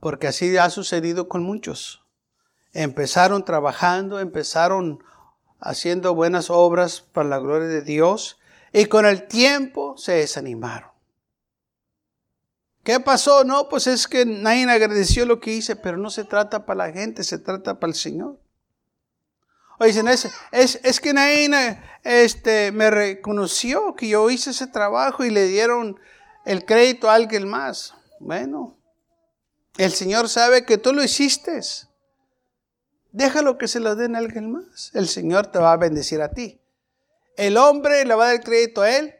porque 0.01 0.29
así 0.29 0.57
ha 0.57 0.71
sucedido 0.71 1.29
con 1.29 1.43
muchos. 1.43 2.03
Empezaron 2.73 3.45
trabajando, 3.45 4.21
empezaron 4.21 5.03
haciendo 5.61 6.15
buenas 6.15 6.51
obras 6.51 7.01
para 7.01 7.29
la 7.29 7.39
gloria 7.39 7.69
de 7.69 7.83
Dios 7.83 8.39
y 8.73 8.87
con 8.87 9.07
el 9.07 9.27
tiempo 9.27 9.97
se 9.97 10.13
desanimaron. 10.13 10.91
¿Qué 12.83 12.99
pasó? 12.99 13.45
No, 13.45 13.69
pues 13.69 13.87
es 13.87 14.09
que 14.09 14.27
nadie 14.27 14.69
agradeció 14.69 15.25
lo 15.25 15.39
que 15.39 15.53
hice, 15.53 15.77
pero 15.77 15.97
no 15.97 16.11
se 16.11 16.25
trata 16.25 16.67
para 16.67 16.89
la 16.89 16.93
gente, 16.93 17.23
se 17.23 17.39
trata 17.39 17.79
para 17.79 17.93
el 17.93 17.95
Señor. 17.95 18.42
Dicen, 19.85 20.09
es, 20.09 20.29
es, 20.53 21.01
que 21.01 21.13
nadie 21.13 21.79
este, 22.05 22.73
me 22.73 22.91
reconoció 22.91 23.95
que 23.95 24.09
yo 24.09 24.31
hice 24.31 24.51
ese 24.51 24.67
trabajo 24.67 25.25
y 25.25 25.31
le 25.31 25.47
dieron 25.47 25.99
el 26.45 26.65
crédito 26.65 27.11
a 27.11 27.15
alguien 27.15 27.49
más. 27.49 27.95
Bueno, 28.21 28.79
el 29.79 29.93
Señor 29.93 30.29
sabe 30.29 30.65
que 30.65 30.79
tú 30.79 30.93
lo 30.93 31.03
hiciste. 31.03 31.61
Déjalo 33.11 33.59
que 33.59 33.69
se 33.69 33.81
lo 33.81 33.97
den 33.97 34.15
a 34.15 34.19
alguien 34.19 34.53
más. 34.53 34.91
El 34.95 35.09
Señor 35.09 35.49
te 35.49 35.59
va 35.59 35.73
a 35.73 35.77
bendecir 35.77 36.23
a 36.23 36.31
ti. 36.31 36.61
El 37.37 37.57
hombre 37.57 38.05
le 38.05 38.15
va 38.15 38.25
a 38.25 38.33
dar 38.33 38.43
crédito 38.43 38.83
a 38.83 38.91
él 38.91 39.15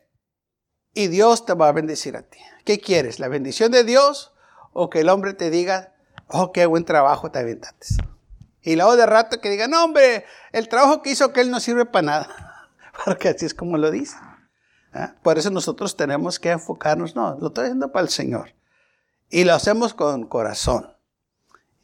y 0.95 1.09
Dios 1.09 1.47
te 1.47 1.55
va 1.55 1.69
a 1.69 1.73
bendecir 1.73 2.17
a 2.17 2.23
ti. 2.23 2.39
¿Qué 2.65 2.79
quieres? 2.79 3.19
¿La 3.19 3.29
bendición 3.29 3.73
de 3.73 3.85
Dios 3.85 4.33
o 4.73 4.91
que 4.91 5.01
el 5.01 5.09
hombre 5.09 5.35
te 5.35 5.51
diga, 5.51 5.95
oh, 6.29 6.53
qué 6.53 6.67
buen 6.67 6.85
trabajo 6.85 7.31
te 7.31 7.39
aventaste? 7.39 8.12
Y 8.63 8.77
luego 8.77 8.97
de 8.97 9.07
rato 9.07 9.41
que 9.41 9.51
diga, 9.51 9.67
no, 9.67 9.85
hombre, 9.85 10.25
el 10.53 10.69
trabajo 10.69 11.03
que 11.03 11.11
hizo 11.11 11.33
que 11.33 11.41
él 11.41 11.51
no 11.51 11.61
sirve 11.61 11.85
para 11.85 12.07
nada. 12.07 12.69
Porque 13.05 13.29
así 13.29 13.47
es 13.47 13.55
como 13.55 13.77
lo 13.77 13.91
dice. 13.91 14.17
¿ah? 14.93 15.15
Por 15.23 15.39
eso 15.39 15.51
nosotros 15.51 15.97
tenemos 15.97 16.39
que 16.39 16.51
enfocarnos, 16.51 17.17
no, 17.17 17.37
lo 17.41 17.49
estoy 17.49 17.65
haciendo 17.65 17.91
para 17.91 18.05
el 18.05 18.11
Señor. 18.11 18.55
Y 19.31 19.45
lo 19.45 19.55
hacemos 19.55 19.95
con 19.95 20.27
corazón. 20.27 20.93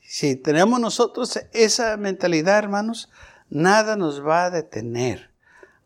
Si 0.00 0.36
tenemos 0.36 0.80
nosotros 0.80 1.38
esa 1.52 1.96
mentalidad, 1.96 2.58
hermanos, 2.58 3.10
nada 3.50 3.96
nos 3.96 4.24
va 4.24 4.44
a 4.44 4.50
detener. 4.50 5.30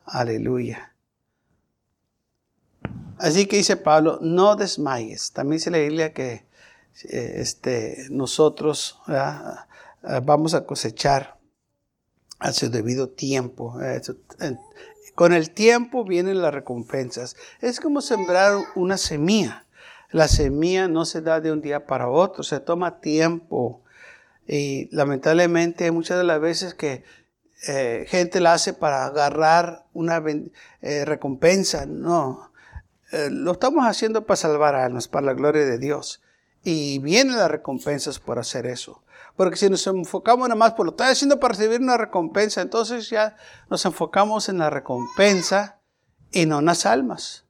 Aleluya. 0.04 0.94
Así 3.18 3.46
que 3.46 3.56
dice 3.56 3.76
Pablo, 3.76 4.18
no 4.20 4.56
desmayes. 4.56 5.32
También 5.32 5.58
dice 5.58 5.70
la 5.70 5.78
Biblia 5.78 6.12
que 6.12 6.44
eh, 7.04 7.34
este, 7.36 8.06
nosotros 8.10 9.00
vamos 10.22 10.54
a 10.54 10.64
cosechar 10.64 11.38
a 12.38 12.52
su 12.52 12.70
debido 12.70 13.08
tiempo. 13.08 13.78
Con 15.14 15.32
el 15.32 15.50
tiempo 15.50 16.04
vienen 16.04 16.40
las 16.40 16.54
recompensas. 16.54 17.36
Es 17.60 17.80
como 17.80 18.00
sembrar 18.00 18.58
una 18.74 18.96
semilla. 18.96 19.66
La 20.10 20.28
semilla 20.28 20.88
no 20.88 21.04
se 21.04 21.22
da 21.22 21.40
de 21.40 21.52
un 21.52 21.62
día 21.62 21.86
para 21.86 22.08
otro, 22.08 22.42
se 22.42 22.60
toma 22.60 23.00
tiempo. 23.00 23.82
Y 24.46 24.88
lamentablemente 24.94 25.90
muchas 25.90 26.18
de 26.18 26.24
las 26.24 26.40
veces 26.40 26.74
que 26.74 27.04
eh, 27.68 28.06
gente 28.08 28.40
la 28.40 28.54
hace 28.54 28.72
para 28.72 29.06
agarrar 29.06 29.86
una 29.92 30.22
eh, 30.80 31.04
recompensa, 31.04 31.86
no. 31.86 32.52
Eh, 33.12 33.28
lo 33.30 33.52
estamos 33.52 33.84
haciendo 33.86 34.26
para 34.26 34.36
salvar 34.36 34.74
almas, 34.74 35.06
para 35.06 35.26
la 35.26 35.34
gloria 35.34 35.64
de 35.64 35.78
Dios. 35.78 36.21
Y 36.64 36.98
vienen 36.98 37.36
las 37.36 37.50
recompensas 37.50 38.18
por 38.18 38.38
hacer 38.38 38.66
eso. 38.66 39.02
Porque 39.36 39.56
si 39.56 39.68
nos 39.70 39.86
enfocamos 39.86 40.48
nada 40.48 40.58
más 40.58 40.72
por 40.72 40.86
lo 40.86 40.92
que 40.92 41.02
estoy 41.02 41.12
haciendo 41.12 41.40
para 41.40 41.54
recibir 41.54 41.80
una 41.80 41.96
recompensa, 41.96 42.60
entonces 42.60 43.08
ya 43.08 43.36
nos 43.70 43.84
enfocamos 43.84 44.48
en 44.48 44.58
la 44.58 44.70
recompensa 44.70 45.80
y 46.30 46.46
no 46.46 46.58
en 46.58 46.66
las 46.66 46.86
almas. 46.86 47.44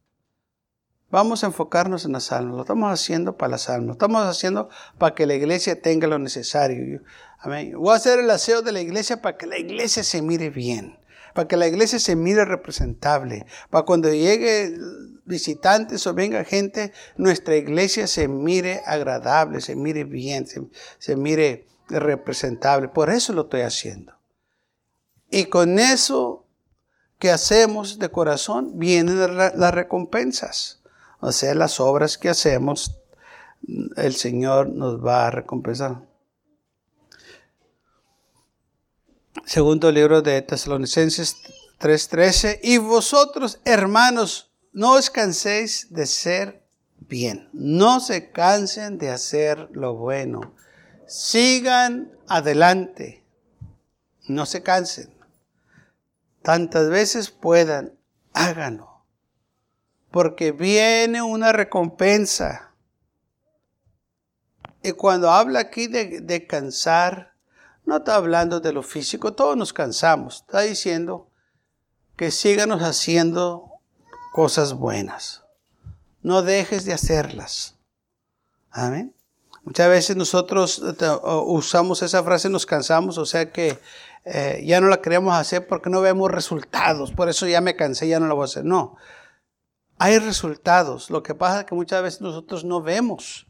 Vamos 1.10 1.44
a 1.44 1.48
enfocarnos 1.48 2.06
en 2.06 2.12
las 2.12 2.32
almas. 2.32 2.54
Lo 2.56 2.62
estamos 2.62 2.90
haciendo 2.90 3.36
para 3.36 3.50
las 3.50 3.68
almas. 3.68 3.86
Lo 3.86 3.92
estamos 3.92 4.24
haciendo 4.24 4.70
para 4.96 5.14
que 5.14 5.26
la 5.26 5.34
iglesia 5.34 5.82
tenga 5.82 6.06
lo 6.06 6.18
necesario. 6.18 7.02
Amén. 7.38 7.74
Voy 7.76 7.92
a 7.92 7.96
hacer 7.96 8.18
el 8.18 8.30
aseo 8.30 8.62
de 8.62 8.72
la 8.72 8.80
iglesia 8.80 9.20
para 9.20 9.36
que 9.36 9.46
la 9.46 9.58
iglesia 9.58 10.04
se 10.04 10.22
mire 10.22 10.48
bien. 10.48 10.98
Para 11.34 11.48
que 11.48 11.58
la 11.58 11.66
iglesia 11.66 11.98
se 11.98 12.16
mire 12.16 12.46
representable. 12.46 13.44
Para 13.68 13.84
cuando 13.84 14.08
llegue 14.08 14.74
visitantes 15.24 16.06
o 16.06 16.14
venga 16.14 16.44
gente, 16.44 16.92
nuestra 17.16 17.56
iglesia 17.56 18.06
se 18.06 18.28
mire 18.28 18.82
agradable, 18.86 19.60
se 19.60 19.76
mire 19.76 20.04
bien, 20.04 20.46
se, 20.46 20.62
se 20.98 21.16
mire 21.16 21.66
representable. 21.88 22.88
Por 22.88 23.10
eso 23.10 23.32
lo 23.32 23.42
estoy 23.42 23.62
haciendo. 23.62 24.14
Y 25.30 25.46
con 25.46 25.78
eso 25.78 26.46
que 27.18 27.30
hacemos 27.30 27.98
de 27.98 28.10
corazón 28.10 28.78
vienen 28.78 29.18
las 29.36 29.74
recompensas. 29.74 30.82
O 31.20 31.32
sea, 31.32 31.54
las 31.54 31.78
obras 31.80 32.18
que 32.18 32.28
hacemos, 32.28 32.98
el 33.96 34.14
Señor 34.14 34.68
nos 34.68 35.04
va 35.04 35.28
a 35.28 35.30
recompensar. 35.30 36.02
Segundo 39.46 39.90
libro 39.90 40.20
de 40.20 40.42
Tesalonicenses 40.42 41.36
3:13. 41.78 42.60
Y 42.62 42.78
vosotros, 42.78 43.60
hermanos, 43.64 44.51
no 44.72 44.92
os 44.92 45.10
canséis 45.10 45.88
de 45.90 46.06
ser 46.06 46.62
bien. 46.98 47.48
No 47.52 48.00
se 48.00 48.30
cansen 48.30 48.98
de 48.98 49.10
hacer 49.10 49.68
lo 49.72 49.94
bueno 49.94 50.54
Sigan 51.12 52.10
adelante. 52.26 53.22
No 54.26 54.46
se 54.46 54.62
cansen. 54.62 55.14
Tantas 56.40 56.88
veces 56.88 57.30
puedan, 57.30 57.98
háganlo. 58.32 59.04
Porque 60.10 60.52
viene 60.52 61.20
una 61.20 61.52
recompensa. 61.52 62.72
Y 64.82 64.92
cuando 64.92 65.30
habla 65.30 65.60
aquí 65.60 65.86
de, 65.86 66.22
de 66.22 66.46
cansar, 66.46 67.34
no 67.84 67.98
está 67.98 68.14
hablando 68.14 68.60
de 68.60 68.72
lo 68.72 68.82
físico, 68.82 69.34
todos 69.34 69.54
nos 69.54 69.74
cansamos. 69.74 70.36
Está 70.36 70.62
diciendo 70.62 71.28
que 72.16 72.30
síganos 72.30 72.80
haciendo 72.80 73.71
cosas 74.32 74.74
buenas. 74.74 75.44
No 76.22 76.42
dejes 76.42 76.84
de 76.84 76.94
hacerlas. 76.94 77.76
Amén. 78.70 79.14
Muchas 79.64 79.88
veces 79.88 80.16
nosotros 80.16 80.82
eh, 81.00 81.06
usamos 81.46 82.02
esa 82.02 82.24
frase, 82.24 82.48
nos 82.48 82.66
cansamos, 82.66 83.18
o 83.18 83.26
sea 83.26 83.52
que 83.52 83.78
eh, 84.24 84.62
ya 84.66 84.80
no 84.80 84.88
la 84.88 85.00
queremos 85.00 85.34
hacer 85.34 85.68
porque 85.68 85.90
no 85.90 86.00
vemos 86.00 86.30
resultados, 86.30 87.12
por 87.12 87.28
eso 87.28 87.46
ya 87.46 87.60
me 87.60 87.76
cansé, 87.76 88.08
ya 88.08 88.18
no 88.18 88.26
la 88.26 88.34
voy 88.34 88.42
a 88.42 88.46
hacer. 88.46 88.64
No, 88.64 88.96
hay 89.98 90.18
resultados. 90.18 91.10
Lo 91.10 91.22
que 91.22 91.34
pasa 91.34 91.60
es 91.60 91.66
que 91.66 91.74
muchas 91.74 92.02
veces 92.02 92.20
nosotros 92.22 92.64
no 92.64 92.82
vemos, 92.82 93.46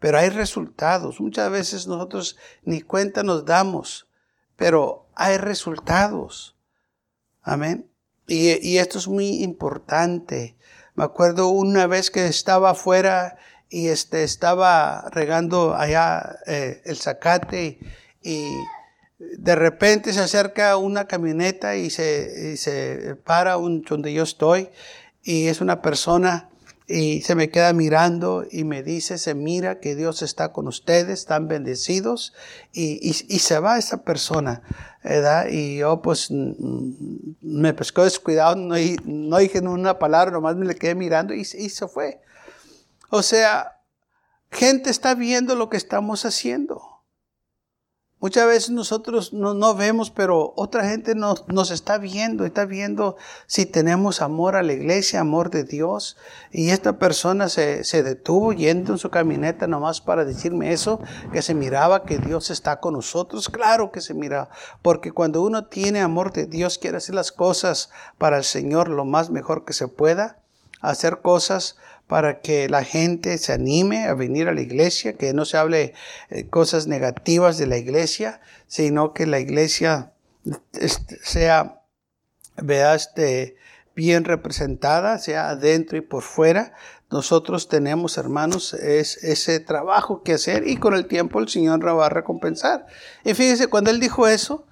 pero 0.00 0.18
hay 0.18 0.28
resultados. 0.28 1.20
Muchas 1.20 1.50
veces 1.50 1.86
nosotros 1.86 2.36
ni 2.62 2.82
cuenta 2.82 3.22
nos 3.22 3.46
damos, 3.46 4.06
pero 4.56 5.08
hay 5.14 5.38
resultados. 5.38 6.56
Amén. 7.40 7.88
Y, 8.26 8.66
y 8.66 8.78
esto 8.78 8.98
es 8.98 9.08
muy 9.08 9.42
importante. 9.42 10.56
Me 10.94 11.04
acuerdo 11.04 11.48
una 11.48 11.86
vez 11.86 12.10
que 12.10 12.26
estaba 12.26 12.70
afuera 12.70 13.36
y 13.68 13.88
este, 13.88 14.22
estaba 14.22 15.08
regando 15.10 15.74
allá 15.74 16.38
eh, 16.46 16.80
el 16.84 16.96
zacate 16.96 17.78
y, 18.22 18.46
de 19.18 19.54
repente 19.54 20.12
se 20.12 20.20
acerca 20.20 20.76
una 20.76 21.06
camioneta 21.06 21.76
y 21.76 21.88
se, 21.88 22.56
se 22.56 23.16
para 23.24 23.56
un, 23.56 23.82
donde 23.82 24.12
yo 24.12 24.22
estoy 24.22 24.68
y 25.22 25.46
es 25.46 25.60
una 25.60 25.80
persona 25.80 26.50
y 26.86 27.22
se 27.22 27.34
me 27.34 27.50
queda 27.50 27.72
mirando 27.72 28.44
y 28.50 28.64
me 28.64 28.82
dice, 28.82 29.16
se 29.16 29.34
mira 29.34 29.80
que 29.80 29.94
Dios 29.94 30.20
está 30.20 30.52
con 30.52 30.68
ustedes, 30.68 31.20
están 31.20 31.48
bendecidos 31.48 32.34
y, 32.72 33.00
y, 33.02 33.38
se 33.38 33.58
va 33.58 33.78
esa 33.78 34.02
persona, 34.02 34.62
¿verdad? 35.02 35.46
Y 35.50 35.78
yo 35.78 36.02
pues 36.02 36.30
me 36.30 37.72
pescó 37.72 38.04
descuidado, 38.04 38.56
no, 38.56 38.74
no 39.04 39.38
dije 39.38 39.60
una 39.60 39.98
palabra, 39.98 40.30
nomás 40.30 40.56
me 40.56 40.66
le 40.66 40.74
quedé 40.74 40.94
mirando 40.94 41.32
y, 41.32 41.40
y 41.40 41.44
se 41.44 41.88
fue. 41.88 42.20
O 43.08 43.22
sea, 43.22 43.80
gente 44.50 44.90
está 44.90 45.14
viendo 45.14 45.54
lo 45.54 45.70
que 45.70 45.78
estamos 45.78 46.26
haciendo. 46.26 46.93
Muchas 48.24 48.46
veces 48.46 48.70
nosotros 48.70 49.34
no, 49.34 49.74
vemos, 49.74 50.10
pero 50.10 50.54
otra 50.56 50.88
gente 50.88 51.14
nos, 51.14 51.70
está 51.70 51.98
viendo, 51.98 52.46
está 52.46 52.64
viendo 52.64 53.18
si 53.46 53.66
tenemos 53.66 54.22
amor 54.22 54.56
a 54.56 54.62
la 54.62 54.72
iglesia, 54.72 55.20
amor 55.20 55.50
de 55.50 55.64
Dios. 55.64 56.16
Y 56.50 56.70
esta 56.70 56.98
persona 56.98 57.50
se, 57.50 57.84
se, 57.84 58.02
detuvo 58.02 58.54
yendo 58.54 58.92
en 58.92 58.98
su 58.98 59.10
camioneta 59.10 59.66
nomás 59.66 60.00
para 60.00 60.24
decirme 60.24 60.72
eso, 60.72 61.00
que 61.34 61.42
se 61.42 61.52
miraba 61.52 62.04
que 62.04 62.16
Dios 62.16 62.48
está 62.48 62.80
con 62.80 62.94
nosotros. 62.94 63.50
Claro 63.50 63.92
que 63.92 64.00
se 64.00 64.14
miraba, 64.14 64.48
porque 64.80 65.12
cuando 65.12 65.42
uno 65.42 65.66
tiene 65.66 66.00
amor 66.00 66.32
de 66.32 66.46
Dios, 66.46 66.78
quiere 66.78 66.96
hacer 66.96 67.14
las 67.14 67.30
cosas 67.30 67.90
para 68.16 68.38
el 68.38 68.44
Señor 68.44 68.88
lo 68.88 69.04
más 69.04 69.28
mejor 69.28 69.66
que 69.66 69.74
se 69.74 69.86
pueda, 69.86 70.38
hacer 70.80 71.20
cosas 71.20 71.76
para 72.06 72.40
que 72.40 72.68
la 72.68 72.84
gente 72.84 73.38
se 73.38 73.52
anime 73.52 74.04
a 74.04 74.14
venir 74.14 74.48
a 74.48 74.54
la 74.54 74.60
iglesia, 74.60 75.14
que 75.14 75.32
no 75.32 75.44
se 75.44 75.56
hable 75.56 75.94
eh, 76.30 76.46
cosas 76.46 76.86
negativas 76.86 77.56
de 77.58 77.66
la 77.66 77.78
iglesia, 77.78 78.40
sino 78.66 79.12
que 79.12 79.26
la 79.26 79.40
iglesia 79.40 80.12
sea 81.22 81.80
este, 82.94 83.56
bien 83.94 84.24
representada, 84.24 85.18
sea 85.18 85.50
adentro 85.50 85.96
y 85.96 86.02
por 86.02 86.22
fuera. 86.22 86.74
Nosotros 87.10 87.68
tenemos, 87.68 88.18
hermanos, 88.18 88.74
es, 88.74 89.22
ese 89.22 89.60
trabajo 89.60 90.22
que 90.22 90.34
hacer 90.34 90.66
y 90.66 90.76
con 90.76 90.94
el 90.94 91.06
tiempo 91.06 91.38
el 91.40 91.48
Señor 91.48 91.86
va 91.86 92.06
a 92.06 92.10
recompensar. 92.10 92.86
Y 93.24 93.34
fíjense, 93.34 93.68
cuando 93.68 93.90
Él 93.90 94.00
dijo 94.00 94.26
eso, 94.26 94.66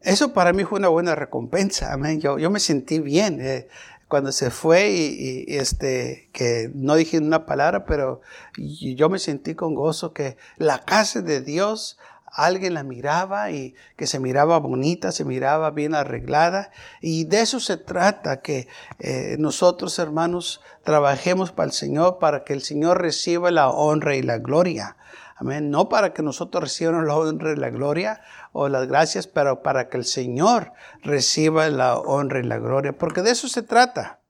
eso 0.00 0.32
para 0.32 0.52
mí 0.52 0.64
fue 0.64 0.78
una 0.78 0.88
buena 0.88 1.14
recompensa. 1.14 1.92
Amén. 1.92 2.20
Yo, 2.20 2.38
yo 2.38 2.50
me 2.50 2.60
sentí 2.60 3.00
bien. 3.00 3.40
Eh, 3.40 3.68
cuando 4.14 4.30
se 4.30 4.52
fue 4.52 4.92
y, 4.92 5.44
este, 5.48 6.30
que 6.32 6.70
no 6.72 6.94
dije 6.94 7.18
una 7.18 7.46
palabra, 7.46 7.84
pero 7.84 8.20
yo 8.56 9.08
me 9.08 9.18
sentí 9.18 9.56
con 9.56 9.74
gozo 9.74 10.12
que 10.12 10.36
la 10.56 10.78
casa 10.78 11.20
de 11.20 11.40
Dios, 11.40 11.98
alguien 12.26 12.74
la 12.74 12.84
miraba 12.84 13.50
y 13.50 13.74
que 13.96 14.06
se 14.06 14.20
miraba 14.20 14.60
bonita, 14.60 15.10
se 15.10 15.24
miraba 15.24 15.72
bien 15.72 15.96
arreglada. 15.96 16.70
Y 17.00 17.24
de 17.24 17.40
eso 17.40 17.58
se 17.58 17.76
trata, 17.76 18.40
que 18.40 18.68
eh, 19.00 19.34
nosotros 19.40 19.98
hermanos 19.98 20.60
trabajemos 20.84 21.50
para 21.50 21.66
el 21.66 21.72
Señor, 21.72 22.20
para 22.20 22.44
que 22.44 22.52
el 22.52 22.62
Señor 22.62 23.02
reciba 23.02 23.50
la 23.50 23.68
honra 23.68 24.14
y 24.14 24.22
la 24.22 24.38
gloria. 24.38 24.96
Amén. 25.36 25.70
No 25.70 25.88
para 25.88 26.12
que 26.12 26.22
nosotros 26.22 26.64
recibamos 26.64 27.04
la 27.04 27.16
honra 27.16 27.52
y 27.52 27.56
la 27.56 27.70
gloria 27.70 28.20
o 28.52 28.68
las 28.68 28.86
gracias, 28.86 29.26
pero 29.26 29.62
para 29.62 29.88
que 29.88 29.96
el 29.96 30.04
Señor 30.04 30.72
reciba 31.02 31.68
la 31.68 31.98
honra 31.98 32.40
y 32.40 32.44
la 32.44 32.58
gloria. 32.58 32.96
Porque 32.96 33.22
de 33.22 33.32
eso 33.32 33.48
se 33.48 33.62
trata. 33.62 34.20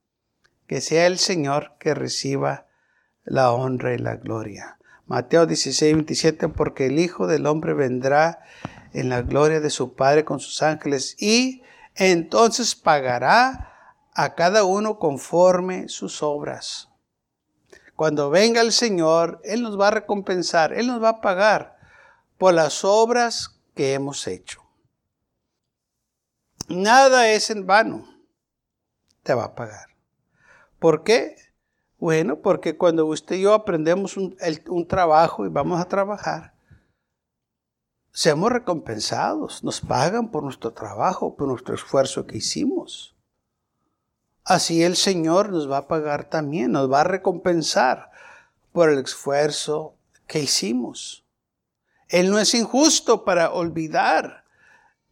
Que 0.67 0.81
sea 0.81 1.07
el 1.07 1.19
Señor 1.19 1.73
que 1.79 1.95
reciba 1.95 2.67
la 3.25 3.53
honra 3.53 3.95
y 3.95 3.99
la 3.99 4.17
gloria. 4.17 4.79
Mateo 5.07 5.45
16, 5.45 5.95
27, 5.95 6.49
porque 6.49 6.87
el 6.87 6.99
Hijo 6.99 7.27
del 7.27 7.47
Hombre 7.47 7.75
vendrá 7.75 8.40
en 8.95 9.11
la 9.11 9.21
gloria 9.21 9.61
de 9.61 9.69
su 9.69 9.95
Padre 9.95 10.25
con 10.25 10.40
sus 10.40 10.62
ángeles 10.62 11.21
y 11.21 11.62
entonces 11.95 12.75
pagará 12.75 13.73
a 14.14 14.35
cada 14.35 14.64
uno 14.64 14.99
conforme 14.99 15.88
sus 15.88 16.23
obras. 16.23 16.88
Cuando 17.96 18.30
venga 18.30 18.61
el 18.61 18.72
Señor, 18.72 19.40
Él 19.44 19.62
nos 19.62 19.78
va 19.78 19.88
a 19.88 19.92
recompensar, 19.92 20.72
Él 20.72 20.88
nos 20.88 21.02
va 21.02 21.11
a 21.11 21.20
pagar 21.20 21.78
por 22.38 22.54
las 22.54 22.85
obras 22.85 23.61
que 23.74 23.94
hemos 23.94 24.26
hecho. 24.26 24.62
Nada 26.68 27.28
es 27.30 27.50
en 27.50 27.66
vano. 27.66 28.09
Te 29.22 29.35
va 29.35 29.44
a 29.44 29.54
pagar. 29.54 29.88
¿Por 30.78 31.02
qué? 31.02 31.37
Bueno, 31.98 32.40
porque 32.40 32.76
cuando 32.76 33.07
usted 33.07 33.37
y 33.37 33.42
yo 33.42 33.54
aprendemos 33.54 34.16
un, 34.16 34.37
un 34.68 34.87
trabajo 34.87 35.46
y 35.46 35.48
vamos 35.48 35.80
a 35.80 35.88
trabajar, 35.88 36.54
seamos 38.12 38.52
recompensados, 38.52 39.64
nos 39.64 39.80
pagan 39.80 40.30
por 40.30 40.42
nuestro 40.42 40.72
trabajo, 40.72 41.37
por 41.37 41.48
nuestro 41.48 41.74
esfuerzo 41.74 42.26
que 42.26 42.38
hicimos. 42.38 43.13
Así 44.44 44.83
el 44.83 44.96
Señor 44.96 45.50
nos 45.50 45.70
va 45.70 45.78
a 45.78 45.88
pagar 45.88 46.28
también, 46.28 46.72
nos 46.72 46.90
va 46.90 47.00
a 47.00 47.04
recompensar 47.04 48.11
por 48.72 48.90
el 48.90 48.98
esfuerzo 48.98 49.96
que 50.26 50.40
hicimos. 50.40 51.24
Él 52.09 52.30
no 52.30 52.38
es 52.38 52.54
injusto 52.54 53.24
para 53.24 53.52
olvidar 53.52 54.44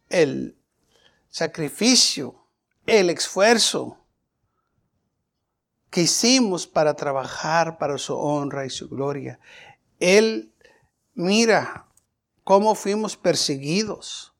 el 0.09 0.57
sacrificio, 1.29 2.47
el 2.85 3.09
esfuerzo 3.09 3.97
que 5.89 6.01
hicimos 6.01 6.67
para 6.67 6.95
trabajar 6.95 7.77
para 7.77 7.97
su 7.97 8.15
honra 8.15 8.65
y 8.65 8.69
su 8.69 8.89
gloria. 8.89 9.39
Él 9.99 10.53
mira 11.13 11.87
cómo 12.43 12.75
fuimos 12.75 13.15
perseguidos, 13.15 14.33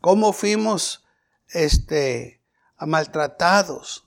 cómo 0.00 0.32
fuimos 0.32 1.04
este, 1.48 2.40
maltratados, 2.78 4.06